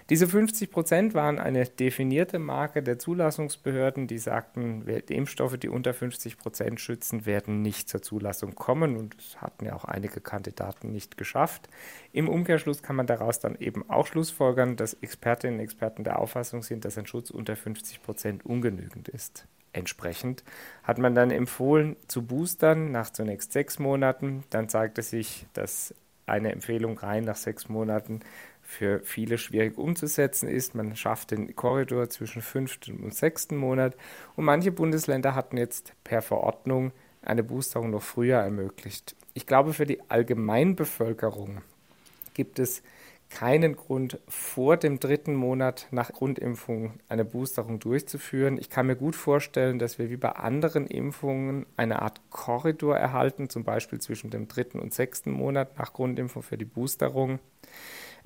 Diese 0.10 0.28
50 0.28 0.72
Prozent 0.72 1.14
waren 1.14 1.38
eine 1.38 1.66
definierte 1.66 2.40
Marke 2.40 2.82
der 2.82 2.98
Zulassungsbehörden, 2.98 4.08
die 4.08 4.18
sagten, 4.18 4.88
Impfstoffe, 4.88 5.58
die 5.58 5.70
unter 5.70 5.94
50 5.94 6.40
Prozent 6.40 6.80
schützen, 6.80 7.28
werden 7.28 7.62
nicht 7.62 7.88
zur 7.90 8.02
Zulassung 8.02 8.56
kommen. 8.56 8.98
Und 8.98 9.16
es 9.20 9.40
hatten 9.40 9.66
ja 9.66 9.76
auch 9.76 9.86
einige 9.86 10.20
Kandidaten 10.20 10.92
nicht 10.92 11.16
geschafft. 11.16 11.70
Im 12.12 12.28
Umkehrschluss 12.28 12.82
kann 12.82 12.96
man 12.96 13.06
daraus 13.06 13.40
dann 13.40 13.56
eben 13.60 13.88
auch 13.88 14.08
schlussfolgern, 14.08 14.78
dass 14.78 14.96
Expertinnen 14.96 15.60
und 15.60 15.64
Experten 15.64 16.04
der 16.04 16.18
Auffassung 16.18 16.64
sind, 16.64 16.86
dass 16.86 16.98
ein 16.98 17.06
Schutz 17.06 17.30
unter 17.30 17.56
50 17.56 18.02
Prozent 18.02 18.46
ungenügend 18.48 19.10
ist. 19.10 19.46
Entsprechend 19.74 20.44
hat 20.82 20.98
man 20.98 21.14
dann 21.14 21.30
empfohlen 21.30 21.96
zu 22.08 22.24
boostern 22.24 22.92
nach 22.92 23.12
zunächst 23.12 23.54
sechs 23.54 23.78
Monaten. 23.78 24.44
Dann 24.50 24.70
zeigte 24.70 25.04
sich, 25.04 25.46
dass 25.54 25.94
eine 26.26 26.52
Empfehlung 26.52 26.98
rein 26.98 27.24
nach 27.26 27.36
sechs 27.36 27.70
Monaten 27.70 28.22
für 28.70 29.00
viele 29.00 29.40
schwierig 29.40 29.80
umzusetzen 29.80 30.48
ist. 30.48 30.76
Man 30.76 30.96
schafft 30.96 31.32
den 31.32 31.56
Korridor 31.56 32.08
zwischen 32.12 32.44
fünften 32.44 33.04
und 33.04 33.16
sechsten 33.16 33.58
Monat. 33.58 33.98
Und 34.36 34.46
manche 34.46 34.72
Bundesländer 34.72 35.34
hatten 35.34 35.58
jetzt 35.58 35.94
per 36.04 36.22
Verordnung 36.22 36.92
eine 37.24 37.44
Boosterung 37.44 37.90
noch 37.90 38.04
früher 38.04 38.38
ermöglicht. 38.38 39.16
Ich 39.34 39.48
glaube, 39.48 39.74
für 39.74 39.88
die 39.88 40.08
Allgemeinbevölkerung 40.12 41.62
gibt 42.36 42.60
es 42.60 42.84
keinen 43.32 43.76
Grund, 43.76 44.20
vor 44.28 44.78
dem 44.78 45.00
dritten 45.00 45.34
Monat 45.34 45.88
nach 45.90 46.12
Grundimpfung 46.12 47.00
eine 47.10 47.26
Boosterung 47.26 47.80
durchzuführen. 47.80 48.60
Ich 48.60 48.70
kann 48.70 48.86
mir 48.86 48.96
gut 48.96 49.16
vorstellen, 49.16 49.80
dass 49.80 49.98
wir 49.98 50.12
wie 50.12 50.18
bei 50.18 50.32
anderen 50.32 50.86
Impfungen 50.86 51.66
eine 51.76 52.04
Art 52.04 52.22
Korridor 52.30 52.96
erhalten, 52.96 53.50
zum 53.50 53.64
Beispiel 53.64 54.00
zwischen 54.00 54.30
dem 54.30 54.48
dritten 54.48 54.80
und 54.80 54.94
sechsten 54.94 55.32
Monat 55.32 55.78
nach 55.80 55.92
Grundimpfung 55.92 56.44
für 56.44 56.58
die 56.58 56.66
Boosterung. 56.66 57.40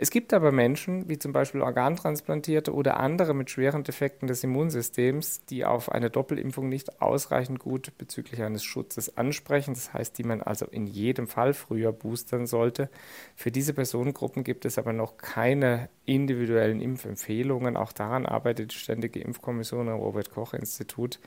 Es 0.03 0.09
gibt 0.09 0.33
aber 0.33 0.51
Menschen, 0.51 1.07
wie 1.07 1.17
zum 1.17 1.31
Beispiel 1.31 1.61
Organtransplantierte 1.61 2.73
oder 2.73 2.99
andere 2.99 3.33
mit 3.33 3.49
schweren 3.49 3.85
Defekten 3.85 4.27
des 4.27 4.43
Immunsystems, 4.43 5.45
die 5.45 5.63
auf 5.63 5.89
eine 5.89 6.09
Doppelimpfung 6.09 6.67
nicht 6.67 7.01
ausreichend 7.01 7.59
gut 7.59 7.97
bezüglich 7.97 8.43
eines 8.43 8.65
Schutzes 8.65 9.15
ansprechen, 9.15 9.73
das 9.73 9.93
heißt, 9.93 10.17
die 10.17 10.25
man 10.25 10.41
also 10.41 10.65
in 10.65 10.87
jedem 10.87 11.25
Fall 11.29 11.53
früher 11.53 11.93
boostern 11.93 12.47
sollte. 12.47 12.89
Für 13.37 13.49
diese 13.49 13.73
Personengruppen 13.73 14.43
gibt 14.43 14.65
es 14.65 14.77
aber 14.77 14.91
noch 14.91 15.15
keine 15.15 15.87
individuellen 16.03 16.81
Impfempfehlungen. 16.81 17.77
Auch 17.77 17.93
daran 17.93 18.25
arbeitet 18.25 18.73
die 18.73 18.79
Ständige 18.79 19.21
Impfkommission 19.21 19.87
am 19.87 20.01
Robert 20.01 20.31
Koch 20.31 20.53
Institut. 20.53 21.21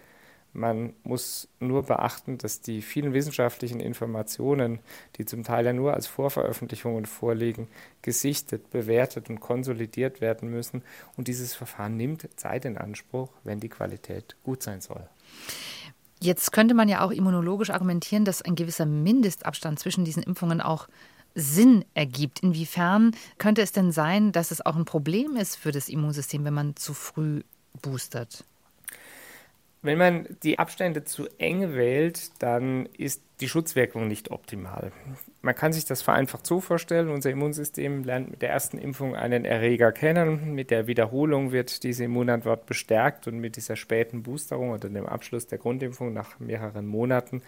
Man 0.57 0.95
muss 1.05 1.49
nur 1.61 1.83
beachten, 1.83 2.39
dass 2.39 2.63
die 2.63 2.81
vielen 2.81 3.13
wissenschaftlichen 3.13 3.79
Informationen, 3.79 4.79
die 5.17 5.27
zum 5.27 5.45
Teil 5.45 5.67
ja 5.67 5.75
nur 5.75 5.93
als 5.93 6.07
Vorveröffentlichungen 6.07 7.05
vorliegen, 7.05 7.69
gesichtet, 8.01 8.71
bewertet 8.71 9.29
und 9.29 9.39
konsolidiert 9.41 10.23
werden 10.23 10.49
müssen. 10.49 10.83
Und 11.19 11.29
dieses 11.29 11.55
Verfahren 11.55 11.99
nimmt 11.99 12.27
Zeit 12.37 12.65
in 12.65 12.79
Anspruch, 12.79 13.29
wenn 13.45 13.61
die 13.61 13.69
Qualität 13.69 14.35
gut 14.45 14.63
sein 14.63 14.81
soll. 14.81 15.07
Jetzt 16.23 16.53
könnte 16.53 16.73
man 16.73 16.89
ja 16.89 17.03
auch 17.03 17.11
immunologisch 17.11 17.69
argumentieren, 17.69 18.25
dass 18.25 18.41
ein 18.41 18.55
gewisser 18.55 18.87
Mindestabstand 18.87 19.79
zwischen 19.79 20.07
diesen 20.07 20.23
Impfungen 20.23 20.63
auch 20.63 20.89
Sinn 21.35 21.85
ergibt. 21.93 22.41
Inwiefern 22.41 23.15
könnte 23.37 23.61
es 23.61 23.73
denn 23.73 23.93
sein, 23.93 24.33
dass 24.33 24.51
es 24.51 24.65
auch 24.65 24.77
ein 24.77 24.87
Problem 24.87 25.37
ist 25.37 25.57
für 25.57 25.71
das 25.71 25.91
Immunsystem, 25.91 26.47
wenn 26.47 26.55
man 26.55 26.77
zu 26.77 26.95
früh 26.95 27.43
boostert? 27.83 28.43
Wenn 29.87 29.99
man 29.99 30.27
die 30.43 30.59
Abstände 30.59 31.05
zu 31.05 31.29
eng 31.39 31.75
wählt, 31.75 32.43
dann 32.43 32.87
ist 32.99 33.23
die 33.41 33.49
Schutzwirkung 33.49 34.09
nicht 34.09 34.33
optimal. 34.33 34.91
Man 35.43 35.55
kann 35.55 35.73
sich 35.73 35.85
das 35.85 36.03
vereinfacht 36.03 36.45
so 36.45 36.61
vorstellen, 36.61 37.09
unser 37.09 37.31
Immunsystem 37.31 38.03
lernt 38.03 38.31
mit 38.31 38.43
der 38.43 38.51
ersten 38.51 38.79
Impfung 38.79 39.15
einen 39.15 39.45
Erreger 39.45 39.93
kennen, 39.93 40.55
mit 40.55 40.73
der 40.73 40.89
Wiederholung 40.89 41.53
wird 41.53 41.85
diese 41.85 42.05
Immunantwort 42.05 42.67
bestärkt 42.67 43.29
und 43.29 43.39
mit 43.39 43.55
dieser 43.55 43.77
späten 43.77 44.25
Boosterung 44.25 44.71
oder 44.71 44.89
dem 44.89 45.07
Abschluss 45.07 45.47
der 45.47 45.59
Grundimpfung 45.59 46.13
nach 46.13 46.41
mehreren 46.41 46.87
Monaten 46.87 47.43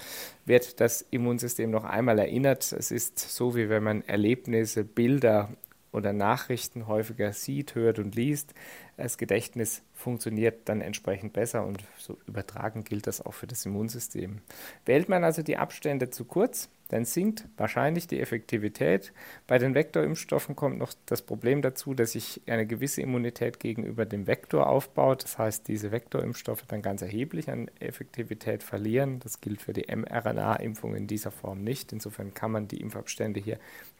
wird 0.45 0.81
das 0.81 1.03
Immunsystem 1.11 1.71
noch 1.71 1.85
einmal 1.85 2.21
erinnert. 2.21 2.73
Es 2.73 2.93
ist 2.93 3.19
so, 3.19 3.57
wie 3.57 3.69
wenn 3.69 3.83
man 3.83 4.03
Erlebnisse, 4.03 4.85
Bilder 4.85 5.49
oder 5.93 6.13
Nachrichten 6.13 6.87
häufiger 6.87 7.33
sieht, 7.33 7.75
hört 7.75 7.99
und 7.99 8.15
liest. 8.15 8.55
Das 8.97 9.19
Gedächtnis 9.19 9.83
funktioniert 9.95 10.69
dann 10.69 10.81
entsprechend 10.81 11.33
besser 11.33 11.65
und 11.65 11.85
so 11.97 12.19
übertragen 12.27 12.85
gilt 12.85 13.07
das 13.07 13.21
auch 13.25 13.35
für 13.35 13.47
das 13.47 13.65
Immunsystem. 13.67 14.41
Wählt 14.85 15.09
man 15.09 15.25
also 15.25 15.43
die 15.43 15.57
Abstände 15.57 16.11
zu 16.11 16.25
kurz, 16.25 16.69
dann 16.89 17.05
sinkt 17.05 17.45
wahrscheinlich 17.57 18.07
die 18.07 18.19
Effektivität. 18.19 19.13
Bei 19.47 19.59
den 19.59 19.75
Vektorimpfstoffen 19.75 20.57
kommt 20.57 20.79
noch 20.79 20.95
das 21.05 21.21
Problem 21.23 21.61
dazu, 21.61 21.93
dass 21.95 22.13
sich 22.13 22.41
eine 22.47 22.67
gewisse 22.67 23.03
Immunität 23.03 23.61
gegenüber 23.61 24.07
dem 24.07 24.27
Vektor 24.27 24.67
aufbaut. 24.67 25.23
Das 25.25 25.39
heißt, 25.39 25.69
diese 25.69 25.93
Vektorimpfstoffe 25.93 26.65
dann 26.67 26.81
ganz 26.81 27.03
erheblich 27.03 27.51
an 27.51 27.71
Effektivität 27.79 28.63
verlieren. 28.63 29.21
Das 29.21 29.43
gilt 29.43 29.61
für 29.61 29.75
die 29.75 29.95
mRNA-Impfung 29.95 30.95
in 30.95 31.07
dieser 31.07 31.31
Form 31.31 31.63
nicht. 31.63 31.93
Insofern 31.93 32.33
kann 32.33 32.53
man 32.53 32.69
die 32.69 32.81
Impfabstände 32.81 33.39
hier 33.39 33.59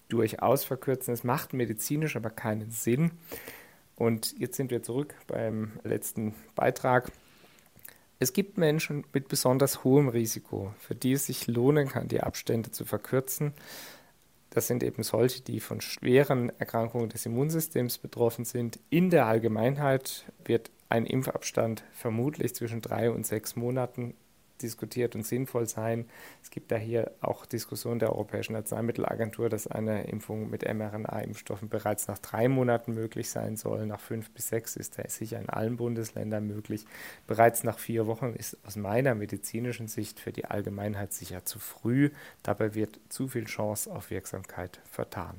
durchaus 0.09 0.65
verkürzen. 0.65 1.15
Es 1.15 1.25
macht 1.25 1.53
medizinisch 1.53 2.17
aber 2.17 2.31
keinen 2.31 2.71
Sinn. 2.71 3.13
Und 3.97 4.39
jetzt 4.39 4.57
sind 4.57 4.71
wir 4.71 4.83
zurück 4.83 5.15
beim 5.27 5.73
letzten 5.85 6.35
Beitrag. 6.55 7.11
Es 8.21 8.33
gibt 8.33 8.59
Menschen 8.59 9.05
mit 9.13 9.29
besonders 9.29 9.85
hohem 9.85 10.09
Risiko, 10.09 10.73
für 10.79 10.95
die 10.95 11.13
es 11.13 11.27
sich 11.27 11.47
lohnen 11.47 11.89
kann, 11.89 12.09
die 12.09 12.21
Abstände 12.21 12.71
zu 12.71 12.85
verkürzen. 12.85 13.53
Das 14.51 14.67
sind 14.67 14.83
eben 14.83 15.03
solche, 15.03 15.43
die 15.43 15.61
von 15.61 15.81
schweren 15.81 16.51
Erkrankungen 16.59 17.11
des 17.11 17.27
Immunsystems 17.27 17.99
betroffen 17.99 18.45
sind. 18.45 18.81
In 18.91 19.11
der 19.11 19.27
Allgemeinheit 19.27 20.25
wird 20.45 20.71
ein 20.89 21.05
Impfabstand 21.05 21.85
vermutlich 21.93 22.55
zwischen 22.55 22.81
drei 22.81 23.11
und 23.11 23.27
sechs 23.27 23.57
Monaten 23.57 24.15
diskutiert 24.63 25.15
und 25.15 25.27
sinnvoll 25.27 25.67
sein. 25.67 26.07
Es 26.43 26.51
gibt 26.51 26.71
da 26.71 26.77
hier 26.77 27.13
auch 27.21 27.47
Diskussionen 27.47 27.99
der 27.99 28.13
Europäischen 28.13 28.57
Arzneimittelagentur, 28.57 29.49
dass 29.49 29.67
eine 29.67 30.05
Impfung 30.05 30.51
mit 30.51 30.63
mRNA-Impfstoffen 30.63 31.69
bereits 31.69 32.09
nach 32.09 32.19
drei 32.19 32.49
Monaten 32.49 32.95
möglich 32.95 33.31
sein 33.31 33.57
soll. 33.57 33.87
Nach 33.87 34.01
fünf 34.01 34.31
bis 34.31 34.49
sechs 34.49 34.77
ist 34.77 34.99
das 34.99 35.17
sicher 35.17 35.41
in 35.41 35.49
allen 35.49 35.77
Bundesländern 35.77 36.47
möglich. 36.47 36.85
Bereits 37.27 37.65
nach 37.65 37.79
vier 37.79 38.07
Wochen 38.07 38.35
ist 38.35 38.57
aus 38.65 38.77
meiner 38.77 39.15
medizinischen 39.15 39.89
Sicht 39.89 40.21
für 40.21 40.33
die 40.33 40.45
Allgemeinheit 40.45 41.13
sicher 41.13 41.45
zu 41.45 41.59
früh. 41.59 42.11
Dabei 42.43 42.75
wird 42.75 43.01
zu 43.09 43.29
viel 43.29 43.45
Chance 43.45 43.91
auf 43.93 44.11
Wirksamkeit 44.11 44.81
vertan. 44.91 45.37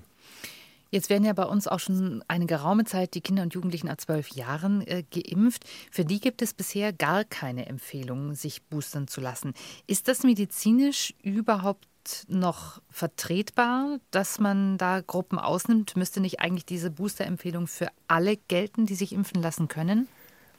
Jetzt 0.91 1.10
werden 1.10 1.24
ja 1.24 1.34
bei 1.34 1.43
uns 1.43 1.67
auch 1.67 1.79
schon 1.79 2.24
eine 2.27 2.48
geraume 2.48 2.84
Zeit 2.84 3.13
die 3.13 3.22
Kinder 3.22 3.43
und 3.43 3.53
Jugendlichen 3.53 3.89
ab 3.89 4.01
zwölf 4.01 4.29
Jahren 4.29 4.81
äh, 4.81 5.03
geimpft. 5.03 5.65
Für 5.91 6.03
die 6.03 6.19
gibt 6.19 6.41
es 6.41 6.53
bisher 6.53 6.93
gar 6.93 7.24
keine 7.24 7.67
Empfehlung, 7.67 8.34
sich 8.34 8.63
boostern 8.63 9.08
zu 9.08 9.22
lassen. 9.22 9.53
Ist 9.86 10.08
das 10.08 10.24
medizinisch 10.24 11.13
überhaupt 11.22 11.88
noch 12.27 12.81
vertretbar, 12.89 14.00
dass 14.10 14.39
man 14.39 14.77
da 14.77 15.01
Gruppen 15.01 15.38
ausnimmt? 15.38 15.96
Müsste 15.96 16.22
nicht 16.22 16.39
eigentlich 16.39 16.65
diese 16.65 16.89
Booster-Empfehlung 16.89 17.67
für 17.67 17.89
alle 18.08 18.38
gelten, 18.38 18.88
die 18.88 18.96
sich 18.96 19.13
impfen 19.13 19.41
lassen 19.41 19.67
können? 19.67 20.08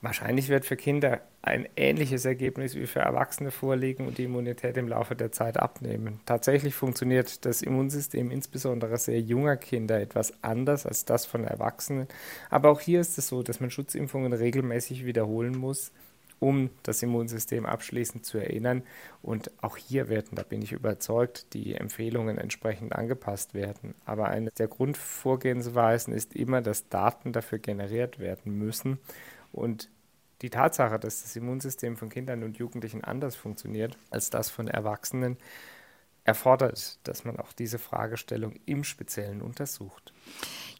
Wahrscheinlich 0.02 0.48
wird 0.48 0.64
für 0.64 0.76
Kinder 0.76 1.20
ein 1.42 1.68
ähnliches 1.76 2.24
Ergebnis 2.24 2.74
wie 2.74 2.86
für 2.86 3.00
Erwachsene 3.00 3.50
vorliegen 3.50 4.06
und 4.06 4.16
die 4.16 4.24
Immunität 4.24 4.76
im 4.78 4.88
Laufe 4.88 5.14
der 5.14 5.30
Zeit 5.30 5.58
abnehmen. 5.58 6.20
Tatsächlich 6.24 6.74
funktioniert 6.74 7.44
das 7.44 7.60
Immunsystem 7.60 8.30
insbesondere 8.30 8.96
sehr 8.96 9.20
junger 9.20 9.56
Kinder 9.56 10.00
etwas 10.00 10.32
anders 10.42 10.86
als 10.86 11.04
das 11.04 11.26
von 11.26 11.44
Erwachsenen. 11.44 12.08
Aber 12.48 12.70
auch 12.70 12.80
hier 12.80 13.00
ist 13.00 13.18
es 13.18 13.28
so, 13.28 13.42
dass 13.42 13.60
man 13.60 13.70
Schutzimpfungen 13.70 14.32
regelmäßig 14.32 15.04
wiederholen 15.04 15.56
muss, 15.56 15.92
um 16.38 16.70
das 16.82 17.02
Immunsystem 17.02 17.66
abschließend 17.66 18.24
zu 18.24 18.38
erinnern. 18.38 18.82
Und 19.20 19.50
auch 19.62 19.76
hier 19.76 20.08
werden, 20.08 20.30
da 20.32 20.42
bin 20.42 20.62
ich 20.62 20.72
überzeugt, 20.72 21.52
die 21.52 21.74
Empfehlungen 21.74 22.38
entsprechend 22.38 22.94
angepasst 22.94 23.52
werden. 23.52 23.94
Aber 24.06 24.28
eine 24.28 24.50
der 24.50 24.68
Grundvorgehensweisen 24.68 26.14
ist 26.14 26.34
immer, 26.34 26.62
dass 26.62 26.88
Daten 26.88 27.32
dafür 27.32 27.58
generiert 27.58 28.18
werden 28.18 28.58
müssen. 28.58 28.98
Und 29.52 29.90
die 30.42 30.50
Tatsache, 30.50 30.98
dass 30.98 31.22
das 31.22 31.36
Immunsystem 31.36 31.96
von 31.96 32.08
Kindern 32.08 32.42
und 32.42 32.56
Jugendlichen 32.56 33.04
anders 33.04 33.36
funktioniert 33.36 33.98
als 34.10 34.30
das 34.30 34.50
von 34.50 34.68
Erwachsenen, 34.68 35.36
erfordert, 36.24 36.98
dass 37.04 37.24
man 37.24 37.38
auch 37.38 37.52
diese 37.52 37.78
Fragestellung 37.78 38.54
im 38.66 38.84
Speziellen 38.84 39.42
untersucht. 39.42 40.12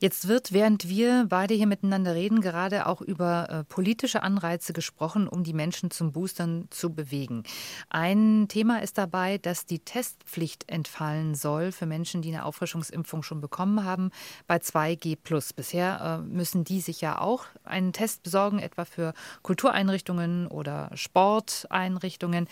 Jetzt 0.02 0.28
wird, 0.28 0.54
während 0.54 0.88
wir 0.88 1.26
beide 1.28 1.52
hier 1.52 1.66
miteinander 1.66 2.14
reden, 2.14 2.40
gerade 2.40 2.86
auch 2.86 3.02
über 3.02 3.50
äh, 3.50 3.64
politische 3.64 4.22
Anreize 4.22 4.72
gesprochen, 4.72 5.28
um 5.28 5.44
die 5.44 5.52
Menschen 5.52 5.90
zum 5.90 6.10
Boostern 6.10 6.68
zu 6.70 6.94
bewegen. 6.94 7.42
Ein 7.90 8.46
Thema 8.48 8.80
ist 8.80 8.96
dabei, 8.96 9.36
dass 9.36 9.66
die 9.66 9.80
Testpflicht 9.80 10.70
entfallen 10.70 11.34
soll 11.34 11.70
für 11.70 11.84
Menschen, 11.84 12.22
die 12.22 12.30
eine 12.30 12.46
Auffrischungsimpfung 12.46 13.22
schon 13.22 13.42
bekommen 13.42 13.84
haben, 13.84 14.10
bei 14.46 14.56
2G. 14.56 15.18
Bisher 15.54 16.22
äh, 16.22 16.26
müssen 16.26 16.64
die 16.64 16.80
sich 16.80 17.02
ja 17.02 17.20
auch 17.20 17.44
einen 17.64 17.92
Test 17.92 18.22
besorgen, 18.22 18.58
etwa 18.58 18.86
für 18.86 19.12
Kultureinrichtungen 19.42 20.46
oder 20.46 20.90
Sporteinrichtungen. 20.94 22.48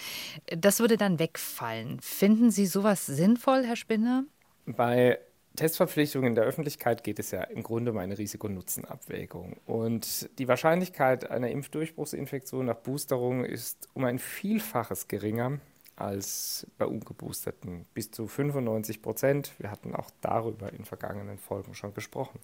Das 0.54 0.80
würde 0.80 0.98
dann 0.98 1.18
wegfallen. 1.18 1.98
Finden 2.00 2.50
Sie 2.50 2.66
sowas 2.66 3.06
sinnvoll, 3.06 3.64
Herr 3.64 3.76
Spinner? 3.76 4.24
Bei 4.66 5.18
Testverpflichtungen 5.58 6.28
in 6.28 6.34
der 6.36 6.44
Öffentlichkeit 6.44 7.02
geht 7.02 7.18
es 7.18 7.32
ja 7.32 7.42
im 7.42 7.64
Grunde 7.64 7.90
um 7.90 7.98
eine 7.98 8.16
Risiko-Nutzen-Abwägung. 8.16 9.56
Und 9.66 10.30
die 10.38 10.46
Wahrscheinlichkeit 10.46 11.30
einer 11.30 11.50
Impfdurchbruchsinfektion 11.50 12.66
nach 12.66 12.76
Boosterung 12.76 13.44
ist 13.44 13.88
um 13.92 14.04
ein 14.04 14.20
Vielfaches 14.20 15.08
geringer 15.08 15.58
als 15.96 16.64
bei 16.78 16.86
Ungeboosterten. 16.86 17.86
Bis 17.92 18.12
zu 18.12 18.28
95 18.28 19.02
Prozent. 19.02 19.52
Wir 19.58 19.72
hatten 19.72 19.96
auch 19.96 20.10
darüber 20.20 20.72
in 20.72 20.84
vergangenen 20.84 21.38
Folgen 21.38 21.74
schon 21.74 21.92
gesprochen. 21.92 22.38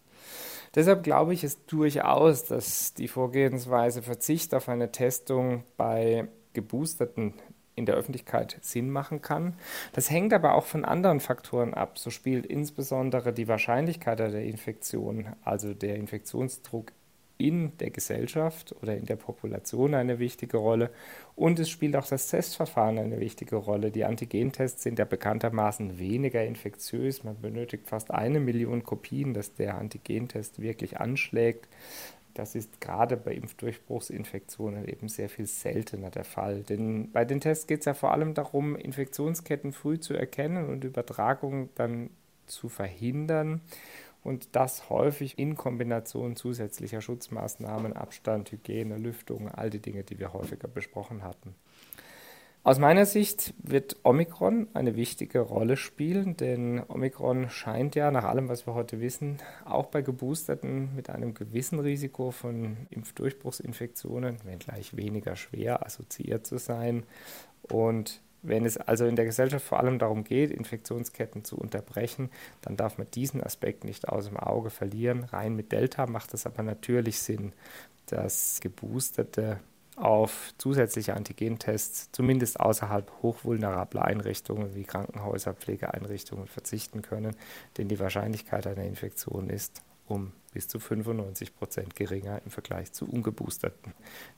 Deshalb 0.74 1.04
glaube 1.04 1.34
ich 1.34 1.44
es 1.44 1.64
durchaus, 1.66 2.44
dass 2.44 2.94
die 2.94 3.06
Vorgehensweise 3.06 4.02
Verzicht 4.02 4.54
auf 4.54 4.68
eine 4.68 4.90
Testung 4.90 5.62
bei 5.76 6.26
Geboosterten 6.52 7.34
in 7.76 7.86
der 7.86 7.96
Öffentlichkeit 7.96 8.56
Sinn 8.60 8.90
machen 8.90 9.22
kann. 9.22 9.54
Das 9.92 10.10
hängt 10.10 10.32
aber 10.32 10.54
auch 10.54 10.64
von 10.64 10.84
anderen 10.84 11.20
Faktoren 11.20 11.74
ab. 11.74 11.98
So 11.98 12.10
spielt 12.10 12.46
insbesondere 12.46 13.32
die 13.32 13.48
Wahrscheinlichkeit 13.48 14.18
der 14.18 14.44
Infektion, 14.44 15.34
also 15.42 15.74
der 15.74 15.96
Infektionsdruck 15.96 16.92
in 17.36 17.76
der 17.78 17.90
Gesellschaft 17.90 18.74
oder 18.80 18.96
in 18.96 19.06
der 19.06 19.16
Population 19.16 19.94
eine 19.94 20.18
wichtige 20.18 20.56
Rolle. 20.56 20.90
Und 21.34 21.58
es 21.58 21.68
spielt 21.68 21.96
auch 21.96 22.06
das 22.06 22.28
Testverfahren 22.28 22.98
eine 22.98 23.18
wichtige 23.18 23.56
Rolle. 23.56 23.90
Die 23.90 24.04
Antigentests 24.04 24.82
sind 24.82 24.98
ja 25.00 25.04
bekanntermaßen 25.04 25.98
weniger 25.98 26.44
infektiös. 26.44 27.24
Man 27.24 27.40
benötigt 27.40 27.88
fast 27.88 28.12
eine 28.12 28.38
Million 28.38 28.84
Kopien, 28.84 29.34
dass 29.34 29.54
der 29.54 29.76
Antigentest 29.76 30.60
wirklich 30.62 31.00
anschlägt. 31.00 31.66
Das 32.34 32.56
ist 32.56 32.80
gerade 32.80 33.16
bei 33.16 33.32
Impfdurchbruchsinfektionen 33.34 34.88
eben 34.88 35.08
sehr 35.08 35.28
viel 35.28 35.46
seltener 35.46 36.10
der 36.10 36.24
Fall. 36.24 36.62
Denn 36.62 37.12
bei 37.12 37.24
den 37.24 37.40
Tests 37.40 37.68
geht 37.68 37.80
es 37.80 37.86
ja 37.86 37.94
vor 37.94 38.12
allem 38.12 38.34
darum, 38.34 38.74
Infektionsketten 38.74 39.72
früh 39.72 40.00
zu 40.00 40.14
erkennen 40.14 40.68
und 40.68 40.82
Übertragungen 40.82 41.70
dann 41.76 42.10
zu 42.46 42.68
verhindern. 42.68 43.60
Und 44.24 44.56
das 44.56 44.90
häufig 44.90 45.38
in 45.38 45.54
Kombination 45.54 46.34
zusätzlicher 46.34 47.00
Schutzmaßnahmen, 47.00 47.92
Abstand, 47.92 48.50
Hygiene, 48.50 48.96
Lüftung, 48.96 49.48
all 49.48 49.70
die 49.70 49.80
Dinge, 49.80 50.02
die 50.02 50.18
wir 50.18 50.32
häufiger 50.32 50.66
besprochen 50.66 51.22
hatten. 51.22 51.54
Aus 52.66 52.78
meiner 52.78 53.04
Sicht 53.04 53.52
wird 53.58 53.98
Omikron 54.04 54.68
eine 54.72 54.96
wichtige 54.96 55.40
Rolle 55.40 55.76
spielen, 55.76 56.34
denn 56.38 56.82
Omikron 56.88 57.50
scheint 57.50 57.94
ja 57.94 58.10
nach 58.10 58.24
allem, 58.24 58.48
was 58.48 58.66
wir 58.66 58.72
heute 58.72 59.02
wissen, 59.02 59.36
auch 59.66 59.88
bei 59.88 60.00
Geboosterten 60.00 60.94
mit 60.96 61.10
einem 61.10 61.34
gewissen 61.34 61.78
Risiko 61.78 62.30
von 62.30 62.86
Impfdurchbruchsinfektionen, 62.88 64.38
wenngleich 64.44 64.96
weniger 64.96 65.36
schwer, 65.36 65.84
assoziiert 65.84 66.46
zu 66.46 66.56
sein. 66.56 67.02
Und 67.70 68.22
wenn 68.40 68.64
es 68.64 68.78
also 68.78 69.04
in 69.04 69.16
der 69.16 69.26
Gesellschaft 69.26 69.66
vor 69.66 69.80
allem 69.80 69.98
darum 69.98 70.24
geht, 70.24 70.50
Infektionsketten 70.50 71.44
zu 71.44 71.58
unterbrechen, 71.58 72.30
dann 72.62 72.78
darf 72.78 72.96
man 72.96 73.10
diesen 73.10 73.42
Aspekt 73.42 73.84
nicht 73.84 74.08
aus 74.08 74.28
dem 74.28 74.38
Auge 74.38 74.70
verlieren. 74.70 75.24
Rein 75.24 75.54
mit 75.54 75.70
Delta 75.70 76.06
macht 76.06 76.32
es 76.32 76.46
aber 76.46 76.62
natürlich 76.62 77.18
Sinn, 77.18 77.52
dass 78.06 78.60
Geboosterte 78.62 79.60
auf 79.96 80.52
zusätzliche 80.58 81.14
Antigentests 81.14 82.10
zumindest 82.12 82.60
außerhalb 82.60 83.10
hochvulnerabler 83.22 84.04
Einrichtungen 84.04 84.74
wie 84.74 84.84
Krankenhäuser, 84.84 85.54
Pflegeeinrichtungen 85.54 86.46
verzichten 86.46 87.02
können, 87.02 87.36
denn 87.78 87.88
die 87.88 87.98
Wahrscheinlichkeit 87.98 88.66
einer 88.66 88.84
Infektion 88.84 89.50
ist 89.50 89.82
um 90.06 90.32
bis 90.52 90.68
zu 90.68 90.78
95 90.78 91.56
Prozent 91.56 91.96
geringer 91.96 92.40
im 92.44 92.50
Vergleich 92.50 92.92
zu 92.92 93.08
ungeboosterten. 93.08 93.94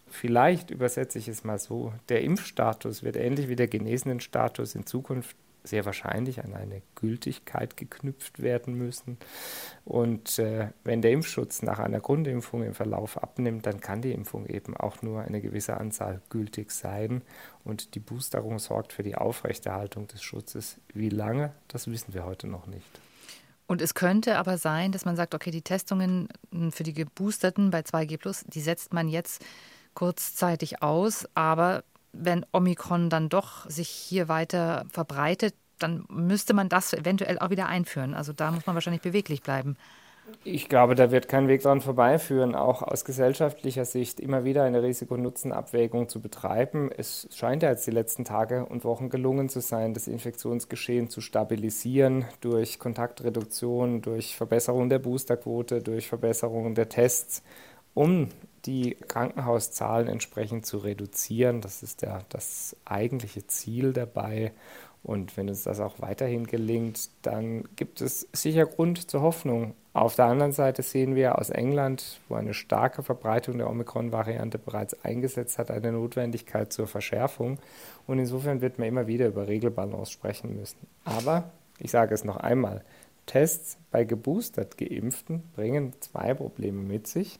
Vielleicht 0.07 0.71
übersetze 0.71 1.19
ich 1.19 1.29
es 1.29 1.45
mal 1.45 1.59
so, 1.59 1.93
der 2.09 2.23
Impfstatus 2.23 3.03
wird 3.03 3.17
ähnlich 3.17 3.49
wie 3.49 3.57
der 3.57 3.69
genesenen 3.69 4.21
Status 4.21 4.75
in 4.75 4.87
Zukunft 4.87 5.37
sehr 5.67 5.85
wahrscheinlich 5.85 6.45
an 6.45 6.55
eine 6.55 6.83
Gültigkeit 6.95 7.77
geknüpft 7.77 8.43
werden 8.43 8.75
müssen. 8.75 9.19
Und 9.85 10.39
äh, 10.39 10.69
wenn 10.85 11.03
der 11.03 11.13
Impfschutz 11.13 11.63
nach 11.63 11.79
einer 11.79 12.01
Grundimpfung 12.01 12.63
im 12.63 12.75
Verlauf 12.75 13.23
abnimmt, 13.23 13.67
dann 13.67 13.81
kann 13.81 14.03
die 14.03 14.13
Impfung 14.13 14.47
eben 14.47 14.77
auch 14.77 15.03
nur 15.03 15.23
eine 15.23 15.41
gewisse 15.41 15.77
Anzahl 15.77 16.21
gültig 16.31 16.71
sein. 16.71 17.23
Und 17.65 17.95
die 17.95 18.01
Boosterung 18.01 18.59
sorgt 18.59 18.93
für 18.93 19.03
die 19.03 19.17
Aufrechterhaltung 19.17 20.07
des 20.09 20.23
Schutzes. 20.23 20.79
Wie 20.95 21.09
lange, 21.09 21.53
das 21.69 21.91
wissen 21.91 22.15
wir 22.15 22.25
heute 22.25 22.47
noch 22.47 22.67
nicht. 22.67 23.01
Und 23.67 23.83
es 23.83 23.95
könnte 23.95 24.39
aber 24.39 24.59
sein, 24.59 24.93
dass 24.93 25.05
man 25.05 25.17
sagt, 25.17 25.35
okay, 25.35 25.51
die 25.51 25.63
Testungen 25.63 26.29
für 26.71 26.85
die 26.85 26.93
Geboosterten 26.93 27.71
bei 27.71 27.81
2G, 27.81 28.45
die 28.47 28.61
setzt 28.61 28.93
man 28.93 29.09
jetzt 29.09 29.45
kurzzeitig 29.95 30.83
aus, 30.83 31.27
aber 31.35 31.83
wenn 32.19 32.45
Omikron 32.53 33.11
dann 33.11 33.29
doch 33.29 33.69
sich 33.69 33.89
hier 33.89 34.29
weiter 34.29 34.85
verbreitet, 34.91 35.55
dann 35.79 36.05
müsste 36.09 36.55
man 36.55 36.69
das 36.69 36.93
eventuell 36.93 37.39
auch 37.39 37.51
wieder 37.51 37.67
einführen. 37.67 38.15
Also 38.15 38.33
da 38.33 38.51
muss 38.51 38.67
man 38.67 38.75
wahrscheinlich 38.75 39.03
beweglich 39.03 39.43
bleiben. 39.43 39.77
Ich 40.43 40.69
glaube, 40.69 40.97
da 40.97 41.13
wird 41.13 41.29
kein 41.29 41.47
Weg 41.47 41.63
dran 41.63 41.81
vorbeiführen, 41.81 42.57
auch 42.57 42.83
aus 42.83 43.05
gesellschaftlicher 43.05 43.85
Sicht 43.85 44.19
immer 44.19 44.45
wieder 44.45 44.65
eine 44.65 44.83
Risiko-Nutzen-Abwägung 44.83 46.09
zu 46.09 46.21
betreiben. 46.21 46.91
Es 46.97 47.29
scheint 47.33 47.63
ja 47.63 47.71
jetzt 47.71 47.87
die 47.87 47.93
letzten 47.93 48.25
Tage 48.25 48.67
und 48.67 48.85
Wochen 48.85 49.09
gelungen 49.09 49.49
zu 49.49 49.61
sein, 49.61 49.95
das 49.95 50.09
Infektionsgeschehen 50.09 51.11
zu 51.11 51.21
stabilisieren 51.21 52.25
durch 52.41 52.81
Kontaktreduktion, 52.81 54.03
durch 54.03 54.37
Verbesserung 54.37 54.89
der 54.89 54.99
Boosterquote, 54.99 55.81
durch 55.81 56.09
Verbesserung 56.09 56.75
der 56.75 56.89
Tests, 56.89 57.43
um 57.95 58.29
die 58.67 58.97
Krankenhauszahlen 59.09 60.09
entsprechend 60.09 60.67
zu 60.67 60.79
reduzieren. 60.79 61.61
Das 61.61 61.83
ist 61.83 62.03
ja 62.03 62.21
das 62.29 62.77
eigentliche 62.85 63.47
Ziel 63.47 63.93
dabei. 63.93 64.53
Und 65.03 65.37
wenn 65.37 65.49
uns 65.49 65.63
das 65.63 65.79
auch 65.79 66.01
weiterhin 66.01 66.49
gelingt, 66.49 67.11
dann 67.23 67.65
gibt 67.77 68.01
es 68.01 68.29
sicher 68.33 68.67
Grund 68.67 69.09
zur 69.09 69.23
Hoffnung. 69.23 69.75
Auf 69.93 70.17
der 70.17 70.25
anderen 70.25 70.51
Seite 70.51 70.83
sehen 70.83 71.15
wir 71.15 71.39
aus 71.39 71.49
England, 71.49 72.21
wo 72.29 72.35
eine 72.35 72.55
starke 72.55 73.05
Verbreitung 73.05 73.59
der 73.59 73.71
Omikron-Variante 73.71 74.59
bereits 74.59 75.05
eingesetzt 75.05 75.59
hat, 75.59 75.71
eine 75.71 75.93
Notwendigkeit 75.93 76.73
zur 76.73 76.89
Verschärfung. 76.89 77.59
Und 78.09 78.19
insofern 78.19 78.61
wird 78.61 78.81
man 78.81 78.89
immer 78.89 79.07
wieder 79.07 79.29
über 79.29 79.47
Regelbalance 79.47 80.11
sprechen 80.11 80.57
müssen. 80.57 80.89
Aber 81.05 81.53
ich 81.79 81.93
sage 81.93 82.13
es 82.13 82.25
noch 82.25 82.39
einmal, 82.39 82.83
Tests 83.27 83.79
bei 83.91 84.05
geboostert 84.05 84.79
Geimpften 84.79 85.43
bringen 85.55 85.93
zwei 86.01 86.35
Probleme 86.35 86.83
mit 86.83 87.07
sich. 87.07 87.39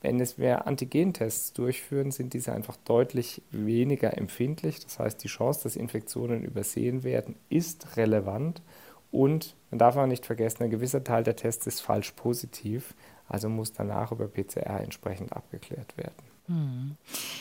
Wenn 0.00 0.20
es 0.20 0.38
wir 0.38 0.66
Antigentests 0.66 1.52
durchführen, 1.52 2.10
sind 2.10 2.34
diese 2.34 2.52
einfach 2.52 2.76
deutlich 2.76 3.42
weniger 3.50 4.16
empfindlich. 4.16 4.80
Das 4.80 4.98
heißt, 4.98 5.22
die 5.22 5.28
Chance, 5.28 5.64
dass 5.64 5.76
Infektionen 5.76 6.42
übersehen 6.44 7.02
werden, 7.02 7.36
ist 7.48 7.96
relevant. 7.96 8.62
Und 9.10 9.56
man 9.70 9.78
darf 9.78 9.96
auch 9.96 10.06
nicht 10.06 10.26
vergessen, 10.26 10.64
ein 10.64 10.70
gewisser 10.70 11.02
Teil 11.02 11.22
der 11.22 11.36
Tests 11.36 11.66
ist 11.66 11.80
falsch 11.80 12.12
positiv, 12.12 12.94
also 13.28 13.48
muss 13.48 13.72
danach 13.72 14.12
über 14.12 14.28
PCR 14.28 14.80
entsprechend 14.80 15.32
abgeklärt 15.32 15.96
werden. 15.96 16.35
Hm. 16.48 16.96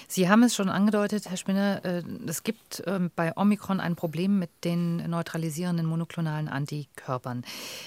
Sie 0.07 0.29
haben 0.29 0.41
es 0.43 0.55
schon 0.55 0.69
angedeutet, 0.69 1.29
Herr 1.29 1.37
Spinner, 1.37 1.83
äh, 1.85 2.03
es 2.25 2.43
gibt 2.43 2.81
ähm, 2.87 3.11
bei 3.15 3.35
Omikron 3.37 3.79
ein 3.79 3.95
Problem 3.95 4.39
mit 4.39 4.49
den 4.63 4.97
neutralisierenden 5.09 5.85
monoklonalen 5.85 6.47
Antikörpern. 6.47 7.43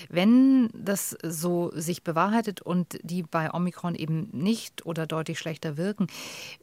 Wenn 0.09 0.71
das 0.73 1.17
so 1.25 1.73
sich 1.75 2.05
bewahrheitet 2.05 2.61
und 2.61 2.99
die 3.03 3.25
bei 3.25 3.53
Omikron 3.53 3.97
eben 3.97 4.29
nicht 4.33 4.87
oder 4.87 5.07
deutlich 5.07 5.41
schlechter 5.41 5.77
wirken, 5.77 6.07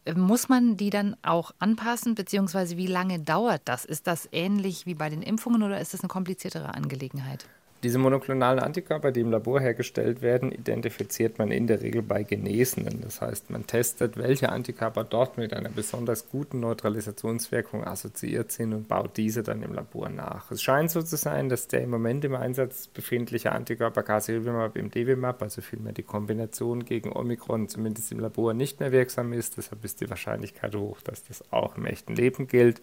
äh, 0.05 0.13
muss 0.13 0.47
man 0.47 0.77
die 0.77 0.89
dann 0.89 1.17
auch 1.21 1.51
anpassen, 1.59 2.15
beziehungsweise 2.15 2.77
wie 2.77 2.87
lange 2.87 3.19
dauert 3.19 3.63
das? 3.65 3.83
Ist 3.83 4.07
das 4.07 4.29
ähnlich 4.31 4.85
wie 4.85 4.95
bei 4.95 5.09
den 5.09 5.21
Impfungen 5.21 5.63
oder 5.63 5.81
ist 5.81 5.93
das 5.93 6.01
eine 6.01 6.09
kompliziertere 6.09 6.73
Angelegenheit? 6.73 7.45
Diese 7.85 7.99
monoklonalen 7.99 8.57
Antikörper, 8.57 9.11
die 9.11 9.19
im 9.19 9.29
Labor 9.29 9.61
hergestellt 9.61 10.23
werden, 10.23 10.51
identifiziert 10.51 11.37
man 11.37 11.51
in 11.51 11.67
der 11.67 11.83
Regel 11.83 12.01
bei 12.01 12.23
Genesenen. 12.23 13.01
Das 13.01 13.21
heißt, 13.21 13.51
man 13.51 13.67
testet, 13.67 14.17
welche 14.17 14.49
Antikörper 14.49 15.03
dort 15.03 15.37
mit 15.37 15.53
einer 15.53 15.69
besonders 15.69 16.27
guten 16.31 16.61
Neutralisationswirkung 16.61 17.85
assoziiert 17.85 18.51
sind 18.51 18.73
und 18.73 18.87
baut 18.87 19.17
diese 19.17 19.43
dann 19.43 19.61
im 19.61 19.71
Labor 19.71 20.09
nach. 20.09 20.49
Es 20.49 20.63
scheint 20.63 20.89
so 20.89 21.03
zu 21.03 21.15
sein, 21.15 21.47
dass 21.47 21.67
der 21.67 21.81
im 21.83 21.91
Moment 21.91 22.25
im 22.25 22.33
Einsatz 22.33 22.87
befindliche 22.87 23.51
Antikörper 23.51 24.01
Casirivimab 24.01 24.77
im 24.77 24.89
Devimab, 24.89 25.43
also 25.43 25.61
vielmehr 25.61 25.93
die 25.93 26.01
Kombination 26.01 26.85
gegen 26.85 27.15
Omikron, 27.15 27.69
zumindest 27.69 28.11
im 28.11 28.19
Labor 28.19 28.55
nicht 28.55 28.79
mehr 28.79 28.93
wirksam 28.93 29.31
ist. 29.31 29.57
Deshalb 29.57 29.85
ist 29.85 30.01
die 30.01 30.09
Wahrscheinlichkeit 30.09 30.75
hoch, 30.75 31.01
dass 31.01 31.23
das 31.25 31.43
auch 31.53 31.77
im 31.77 31.85
echten 31.85 32.15
Leben 32.15 32.47
gilt. 32.47 32.81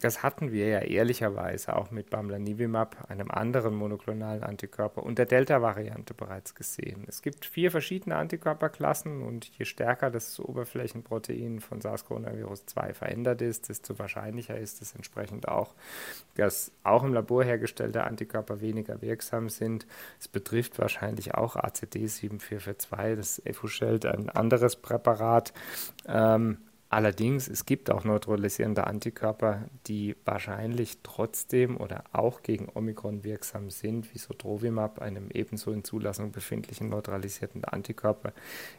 Das 0.00 0.22
hatten 0.22 0.52
wir 0.52 0.68
ja 0.68 0.80
ehrlicherweise 0.80 1.74
auch 1.74 1.90
mit 1.90 2.10
Bamlanivimab, 2.10 3.08
einem 3.08 3.30
anderen 3.30 3.74
monoklonalen 3.74 4.42
Antikörper, 4.42 5.02
und 5.02 5.18
der 5.18 5.24
Delta-Variante 5.24 6.12
bereits 6.12 6.54
gesehen. 6.54 7.04
Es 7.08 7.22
gibt 7.22 7.46
vier 7.46 7.70
verschiedene 7.70 8.16
Antikörperklassen 8.16 9.22
und 9.22 9.46
je 9.58 9.64
stärker 9.64 10.10
das 10.10 10.38
Oberflächenprotein 10.38 11.60
von 11.60 11.80
SARS-CoV-2 11.80 12.92
verändert 12.92 13.40
ist, 13.40 13.70
desto 13.70 13.98
wahrscheinlicher 13.98 14.58
ist 14.58 14.82
es 14.82 14.94
entsprechend 14.94 15.48
auch, 15.48 15.74
dass 16.34 16.72
auch 16.82 17.02
im 17.02 17.14
Labor 17.14 17.42
hergestellte 17.42 18.04
Antikörper 18.04 18.60
weniger 18.60 19.00
wirksam 19.00 19.48
sind. 19.48 19.86
Es 20.20 20.28
betrifft 20.28 20.78
wahrscheinlich 20.78 21.34
auch 21.34 21.56
ACD7442, 21.56 23.16
das 23.16 23.46
Efusheld, 23.46 24.04
ein 24.04 24.28
anderes 24.28 24.76
Präparat. 24.76 25.54
Ähm, 26.06 26.58
Allerdings, 26.96 27.46
es 27.46 27.66
gibt 27.66 27.90
auch 27.90 28.04
neutralisierende 28.04 28.86
Antikörper, 28.86 29.66
die 29.86 30.16
wahrscheinlich 30.24 30.96
trotzdem 31.02 31.76
oder 31.76 32.04
auch 32.12 32.42
gegen 32.42 32.70
Omikron 32.72 33.22
wirksam 33.22 33.68
sind, 33.68 34.14
wie 34.14 34.18
Sotrovimab, 34.18 35.02
einem 35.02 35.28
ebenso 35.30 35.72
in 35.72 35.84
Zulassung 35.84 36.32
befindlichen 36.32 36.88
neutralisierten 36.88 37.66
Antikörper. 37.66 38.32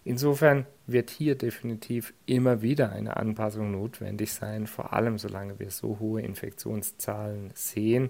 Insofern 0.03 0.65
wird 0.87 1.11
hier 1.11 1.35
definitiv 1.35 2.15
immer 2.25 2.63
wieder 2.63 2.91
eine 2.91 3.17
Anpassung 3.17 3.69
notwendig 3.69 4.33
sein, 4.33 4.65
vor 4.65 4.93
allem 4.93 5.19
solange 5.19 5.59
wir 5.59 5.69
so 5.69 5.99
hohe 5.99 6.23
Infektionszahlen 6.23 7.51
sehen 7.53 8.09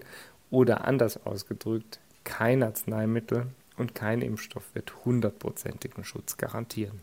oder 0.50 0.86
anders 0.86 1.26
ausgedrückt, 1.26 2.00
kein 2.24 2.64
Arzneimittel 2.64 3.48
und 3.76 3.94
kein 3.94 4.22
Impfstoff 4.22 4.74
wird 4.74 5.04
hundertprozentigen 5.04 6.06
Schutz 6.06 6.38
garantieren. 6.38 7.02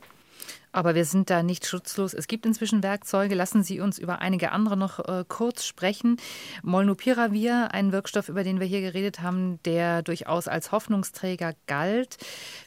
Aber 0.72 0.94
wir 0.94 1.04
sind 1.04 1.30
da 1.30 1.42
nicht 1.42 1.66
schutzlos. 1.66 2.14
Es 2.14 2.26
gibt 2.26 2.46
inzwischen 2.46 2.82
Werkzeuge. 2.82 3.34
Lassen 3.34 3.62
Sie 3.62 3.80
uns 3.80 3.98
über 3.98 4.18
einige 4.18 4.50
andere 4.50 4.76
noch 4.76 4.98
äh, 4.98 5.24
kurz 5.28 5.64
sprechen. 5.64 6.16
Molnupiravir, 6.62 7.68
ein 7.72 7.92
Wirkstoff, 7.92 8.28
über 8.28 8.42
den 8.42 8.58
wir 8.58 8.66
hier 8.66 8.80
geredet 8.80 9.22
haben, 9.22 9.62
der 9.64 10.02
durchaus 10.02 10.48
als 10.48 10.72
Hoffnungsträger 10.72 11.54
galt 11.66 12.16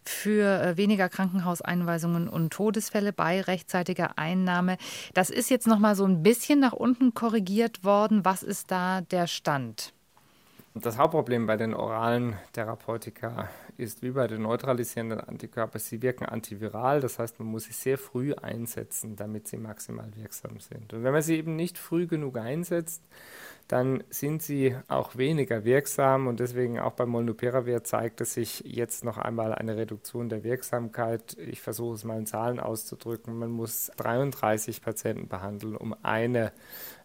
für 0.05 0.61
äh, 0.61 0.77
weniger 0.77 1.09
Krankenhauseinweisungen 1.09 2.29
und 2.29 2.53
Todesfälle 2.53 3.11
bei 3.11 3.41
rechtzeitiger 3.41 4.17
Einnahme. 4.17 4.77
Das 5.13 5.29
ist 5.29 5.49
jetzt 5.49 5.67
noch 5.67 5.79
mal 5.79 5.95
so 5.95 6.05
ein 6.05 6.23
bisschen 6.23 6.59
nach 6.59 6.73
unten 6.73 7.13
korrigiert 7.13 7.83
worden. 7.83 8.23
Was 8.23 8.41
ist 8.41 8.71
da 8.71 9.01
der 9.01 9.27
Stand? 9.27 9.93
Das 10.81 10.97
Hauptproblem 10.97 11.47
bei 11.47 11.57
den 11.57 11.73
oralen 11.73 12.35
Therapeutika 12.53 13.49
ist 13.77 14.01
wie 14.01 14.11
bei 14.11 14.27
den 14.27 14.41
neutralisierenden 14.41 15.19
Antikörpern, 15.19 15.79
sie 15.79 16.01
wirken 16.01 16.25
antiviral, 16.25 16.99
das 16.99 17.19
heißt, 17.19 17.39
man 17.39 17.47
muss 17.47 17.65
sie 17.65 17.73
sehr 17.73 17.97
früh 17.97 18.33
einsetzen, 18.33 19.15
damit 19.15 19.47
sie 19.47 19.57
maximal 19.57 20.09
wirksam 20.15 20.59
sind. 20.59 20.93
Und 20.93 21.03
wenn 21.03 21.13
man 21.13 21.21
sie 21.21 21.37
eben 21.37 21.55
nicht 21.55 21.77
früh 21.77 22.05
genug 22.05 22.37
einsetzt, 22.37 23.01
dann 23.67 24.03
sind 24.09 24.41
sie 24.41 24.77
auch 24.87 25.17
weniger 25.17 25.65
wirksam 25.65 26.27
und 26.27 26.39
deswegen 26.39 26.79
auch 26.79 26.93
beim 26.93 27.09
Molnupiravir 27.09 27.83
zeigt 27.83 28.21
es 28.21 28.33
sich 28.33 28.61
jetzt 28.65 29.03
noch 29.03 29.17
einmal 29.17 29.53
eine 29.53 29.75
Reduktion 29.75 30.29
der 30.29 30.45
Wirksamkeit. 30.45 31.35
Ich 31.37 31.61
versuche 31.61 31.95
es 31.95 32.05
mal 32.05 32.17
in 32.17 32.25
Zahlen 32.25 32.61
auszudrücken. 32.61 33.37
Man 33.37 33.51
muss 33.51 33.91
33 33.97 34.81
Patienten 34.81 35.27
behandeln, 35.27 35.75
um 35.75 35.93
eine 36.01 36.53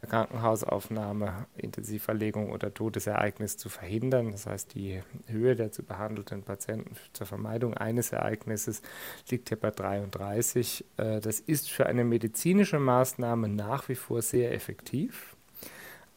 Krankenhausaufnahme, 0.09 1.46
Intensivverlegung 1.57 2.53
oder 2.53 2.72
Todesereignis 2.72 3.57
zu 3.57 3.68
verhindern. 3.68 4.31
Das 4.31 4.46
heißt, 4.46 4.75
die 4.75 5.03
Höhe 5.27 5.57
der 5.57 5.72
zu 5.72 5.83
behandelten 5.83 6.44
Patienten 6.44 6.94
zur 7.12 7.27
Vermeidung 7.27 7.75
eines 7.75 8.12
Ereignisses 8.12 8.83
liegt 9.29 9.48
hier 9.48 9.59
bei 9.59 9.70
33. 9.70 10.85
Äh, 10.96 11.20
das 11.20 11.40
ist 11.40 11.70
für 11.70 11.87
eine 11.87 12.05
medizinische 12.05 12.79
Maßnahme 12.79 13.48
nach 13.48 13.88
wie 13.88 13.96
vor 13.96 14.22
sehr 14.22 14.53
effektiv. 14.53 15.32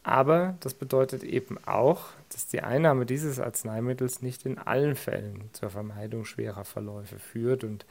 Aber 0.06 0.54
das 0.60 0.74
bedeutet 0.74 1.24
eben 1.24 1.58
auch, 1.66 2.10
dass 2.28 2.46
die 2.46 2.62
Einnahme 2.62 3.06
dieses 3.06 3.40
Arzneimittels 3.40 4.22
nicht 4.22 4.46
in 4.46 4.56
allen 4.56 4.94
Fällen 4.94 5.50
zur 5.52 5.68
Vermeidung 5.68 6.24
schwerer 6.24 6.64
Verläufe 6.64 7.18
führt. 7.18 7.64
Und 7.64 7.84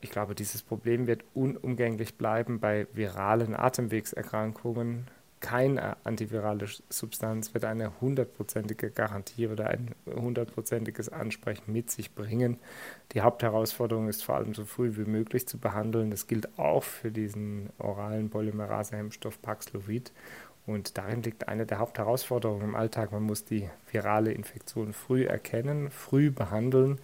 ich 0.00 0.10
glaube, 0.10 0.36
dieses 0.36 0.62
Problem 0.62 1.08
wird 1.08 1.24
unumgänglich 1.34 2.14
bleiben 2.14 2.60
bei 2.60 2.86
viralen 2.92 3.56
Atemwegserkrankungen. 3.56 5.08
Keine 5.40 5.96
antivirale 6.04 6.66
Substanz 6.88 7.52
wird 7.52 7.64
eine 7.64 8.00
hundertprozentige 8.00 8.90
Garantie 8.92 9.48
oder 9.48 9.66
ein 9.66 9.92
hundertprozentiges 10.06 11.08
Ansprechen 11.08 11.72
mit 11.72 11.90
sich 11.90 12.14
bringen. 12.14 12.58
Die 13.10 13.22
Hauptherausforderung 13.22 14.08
ist 14.08 14.24
vor 14.24 14.36
allem 14.36 14.54
so 14.54 14.64
früh 14.64 14.96
wie 14.96 15.08
möglich 15.08 15.48
zu 15.48 15.58
behandeln. 15.58 16.12
Das 16.12 16.28
gilt 16.28 16.58
auch 16.60 16.84
für 16.84 17.10
diesen 17.10 17.70
oralen 17.78 18.30
Polymerase-Hemmstoff 18.30 19.42
Paxlovid. 19.42 20.12
Und 20.66 20.98
darin 20.98 21.22
liegt 21.22 21.48
eine 21.48 21.64
der 21.64 21.78
Hauptherausforderungen 21.78 22.62
im 22.62 22.74
Alltag. 22.74 23.12
Man 23.12 23.22
muss 23.22 23.44
die 23.44 23.68
virale 23.90 24.32
Infektion 24.32 24.92
früh 24.92 25.24
erkennen, 25.24 25.90
früh 25.90 26.30
behandeln 26.30 26.98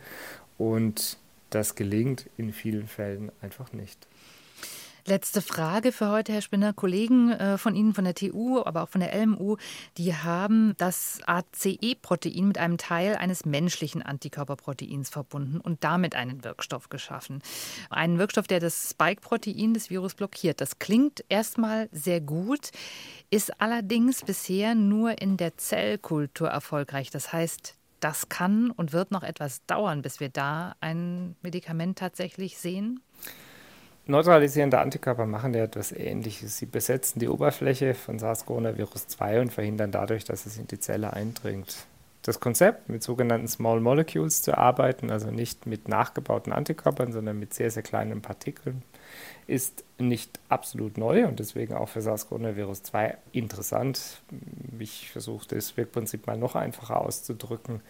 und 0.59 1.16
das 1.51 1.75
gelingt 1.75 2.29
in 2.37 2.53
vielen 2.53 2.88
Fällen 2.88 3.31
einfach 3.40 3.72
nicht. 3.72 4.07
Letzte 5.04 5.42
Frage 5.42 5.90
für 5.90 6.10
heute, 6.10 6.32
Herr 6.32 6.42
Spinner. 6.42 6.72
Kollegen 6.72 7.32
äh, 7.32 7.58
von 7.58 7.74
Ihnen 7.74 7.92
von 7.92 8.04
der 8.04 8.14
TU, 8.14 8.62
aber 8.64 8.84
auch 8.84 8.88
von 8.88 9.00
der 9.00 9.12
LMU, 9.12 9.56
die 9.98 10.14
haben 10.14 10.74
das 10.78 11.18
ACE-Protein 11.26 12.46
mit 12.46 12.58
einem 12.58 12.78
Teil 12.78 13.16
eines 13.16 13.44
menschlichen 13.44 14.00
Antikörperproteins 14.00 15.10
verbunden 15.10 15.58
und 15.58 15.82
damit 15.82 16.14
einen 16.14 16.44
Wirkstoff 16.44 16.88
geschaffen. 16.88 17.42
Einen 17.90 18.20
Wirkstoff, 18.20 18.46
der 18.46 18.60
das 18.60 18.90
Spike-Protein 18.90 19.74
des 19.74 19.90
Virus 19.90 20.14
blockiert. 20.14 20.60
Das 20.60 20.78
klingt 20.78 21.24
erstmal 21.28 21.88
sehr 21.90 22.20
gut, 22.20 22.70
ist 23.28 23.60
allerdings 23.60 24.22
bisher 24.22 24.76
nur 24.76 25.20
in 25.20 25.36
der 25.36 25.56
Zellkultur 25.56 26.48
erfolgreich. 26.48 27.10
Das 27.10 27.32
heißt, 27.32 27.74
das 27.98 28.28
kann 28.28 28.70
und 28.70 28.92
wird 28.92 29.10
noch 29.10 29.24
etwas 29.24 29.66
dauern, 29.66 30.02
bis 30.02 30.20
wir 30.20 30.28
da 30.28 30.76
ein 30.80 31.34
Medikament 31.42 31.98
tatsächlich 31.98 32.56
sehen? 32.58 33.00
Neutralisierende 34.06 34.80
Antikörper 34.80 35.26
machen 35.26 35.54
ja 35.54 35.62
etwas 35.62 35.92
Ähnliches. 35.92 36.58
Sie 36.58 36.66
besetzen 36.66 37.20
die 37.20 37.28
Oberfläche 37.28 37.94
von 37.94 38.18
SARS-CoV-2 38.18 39.40
und 39.40 39.52
verhindern 39.52 39.92
dadurch, 39.92 40.24
dass 40.24 40.44
es 40.44 40.58
in 40.58 40.66
die 40.66 40.80
Zelle 40.80 41.12
eindringt. 41.12 41.86
Das 42.22 42.40
Konzept, 42.40 42.88
mit 42.88 43.02
sogenannten 43.02 43.48
Small 43.48 43.80
Molecules 43.80 44.42
zu 44.42 44.56
arbeiten, 44.56 45.10
also 45.10 45.30
nicht 45.30 45.66
mit 45.66 45.88
nachgebauten 45.88 46.52
Antikörpern, 46.52 47.12
sondern 47.12 47.38
mit 47.38 47.54
sehr, 47.54 47.70
sehr 47.70 47.82
kleinen 47.82 48.22
Partikeln, 48.22 48.82
ist 49.46 49.85
nicht 49.98 50.40
absolut 50.48 50.98
neu 50.98 51.27
und 51.27 51.38
deswegen 51.38 51.75
auch 51.75 51.88
für 51.88 52.01
SARS-CoV-2 52.01 52.83
2 52.83 53.18
interessant. 53.33 54.22
Ich 54.79 55.11
versuche 55.11 55.46
das 55.48 55.77
Wirkprinzip 55.77 56.27
mal 56.27 56.37
noch 56.37 56.55
einfacher 56.55 57.01
auszudrücken. 57.01 57.81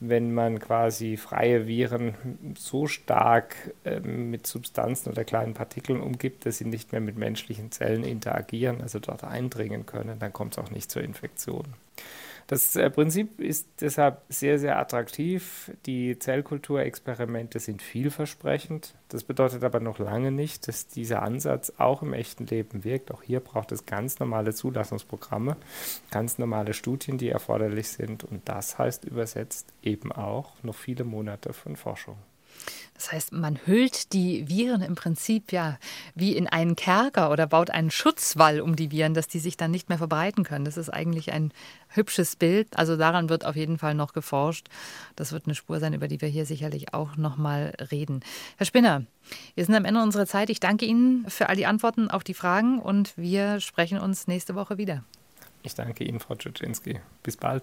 Wenn 0.00 0.34
man 0.34 0.58
quasi 0.58 1.16
freie 1.16 1.66
Viren 1.66 2.14
so 2.58 2.86
stark 2.86 3.54
äh, 3.84 4.00
mit 4.00 4.46
Substanzen 4.46 5.10
oder 5.10 5.24
kleinen 5.24 5.54
Partikeln 5.54 6.00
umgibt, 6.00 6.44
dass 6.44 6.58
sie 6.58 6.64
nicht 6.64 6.92
mehr 6.92 7.00
mit 7.00 7.16
menschlichen 7.16 7.70
Zellen 7.70 8.04
interagieren, 8.04 8.80
also 8.80 8.98
dort 8.98 9.24
eindringen 9.24 9.86
können, 9.86 10.18
dann 10.18 10.32
kommt 10.32 10.54
es 10.54 10.58
auch 10.58 10.70
nicht 10.70 10.90
zur 10.90 11.02
Infektion. 11.02 11.74
Das 12.52 12.76
äh, 12.76 12.90
Prinzip 12.90 13.40
ist 13.40 13.66
deshalb 13.80 14.20
sehr, 14.28 14.58
sehr 14.58 14.78
attraktiv. 14.78 15.70
Die 15.86 16.18
Zellkulturexperimente 16.18 17.58
sind 17.58 17.80
vielversprechend. 17.80 18.94
Das 19.08 19.24
bedeutet 19.24 19.64
aber 19.64 19.80
noch 19.80 19.98
lange 19.98 20.30
nicht, 20.30 20.68
dass 20.68 20.86
dieser 20.86 21.22
Ansatz 21.22 21.72
auch 21.78 22.02
im 22.02 22.12
echten 22.12 22.44
Leben 22.44 22.84
wirkt. 22.84 23.10
Auch 23.10 23.22
hier 23.22 23.40
braucht 23.40 23.72
es 23.72 23.86
ganz 23.86 24.20
normale 24.20 24.52
Zulassungsprogramme, 24.52 25.56
ganz 26.10 26.36
normale 26.36 26.74
Studien, 26.74 27.16
die 27.16 27.30
erforderlich 27.30 27.88
sind. 27.88 28.22
Und 28.22 28.46
das 28.46 28.76
heißt 28.76 29.06
übersetzt 29.06 29.72
eben 29.82 30.12
auch 30.12 30.52
noch 30.62 30.74
viele 30.74 31.04
Monate 31.04 31.54
von 31.54 31.76
Forschung. 31.76 32.18
Das 32.94 33.10
heißt, 33.10 33.32
man 33.32 33.58
hüllt 33.66 34.12
die 34.12 34.48
Viren 34.48 34.80
im 34.82 34.94
Prinzip 34.94 35.50
ja 35.50 35.78
wie 36.14 36.36
in 36.36 36.46
einen 36.46 36.76
Kerker 36.76 37.30
oder 37.30 37.46
baut 37.46 37.70
einen 37.70 37.90
Schutzwall 37.90 38.60
um 38.60 38.76
die 38.76 38.90
Viren, 38.90 39.14
dass 39.14 39.26
die 39.26 39.40
sich 39.40 39.56
dann 39.56 39.70
nicht 39.70 39.88
mehr 39.88 39.98
verbreiten 39.98 40.44
können. 40.44 40.64
Das 40.64 40.76
ist 40.76 40.88
eigentlich 40.88 41.32
ein 41.32 41.52
hübsches 41.88 42.36
Bild. 42.36 42.68
Also 42.76 42.96
daran 42.96 43.28
wird 43.28 43.44
auf 43.44 43.56
jeden 43.56 43.78
Fall 43.78 43.94
noch 43.94 44.12
geforscht. 44.12 44.68
Das 45.16 45.32
wird 45.32 45.46
eine 45.46 45.54
Spur 45.54 45.80
sein, 45.80 45.94
über 45.94 46.08
die 46.08 46.20
wir 46.20 46.28
hier 46.28 46.46
sicherlich 46.46 46.94
auch 46.94 47.16
noch 47.16 47.36
mal 47.36 47.74
reden. 47.90 48.20
Herr 48.56 48.66
Spinner, 48.66 49.04
wir 49.54 49.64
sind 49.64 49.74
am 49.74 49.84
Ende 49.84 50.02
unserer 50.02 50.26
Zeit. 50.26 50.50
Ich 50.50 50.60
danke 50.60 50.84
Ihnen 50.84 51.24
für 51.28 51.48
all 51.48 51.56
die 51.56 51.66
Antworten 51.66 52.08
auf 52.08 52.24
die 52.24 52.34
Fragen 52.34 52.78
und 52.78 53.16
wir 53.16 53.60
sprechen 53.60 53.98
uns 53.98 54.26
nächste 54.28 54.54
Woche 54.54 54.78
wieder. 54.78 55.02
Ich 55.62 55.74
danke 55.74 56.04
Ihnen, 56.04 56.20
Frau 56.20 56.34
Czuczynski. 56.34 57.00
Bis 57.22 57.36
bald. 57.36 57.60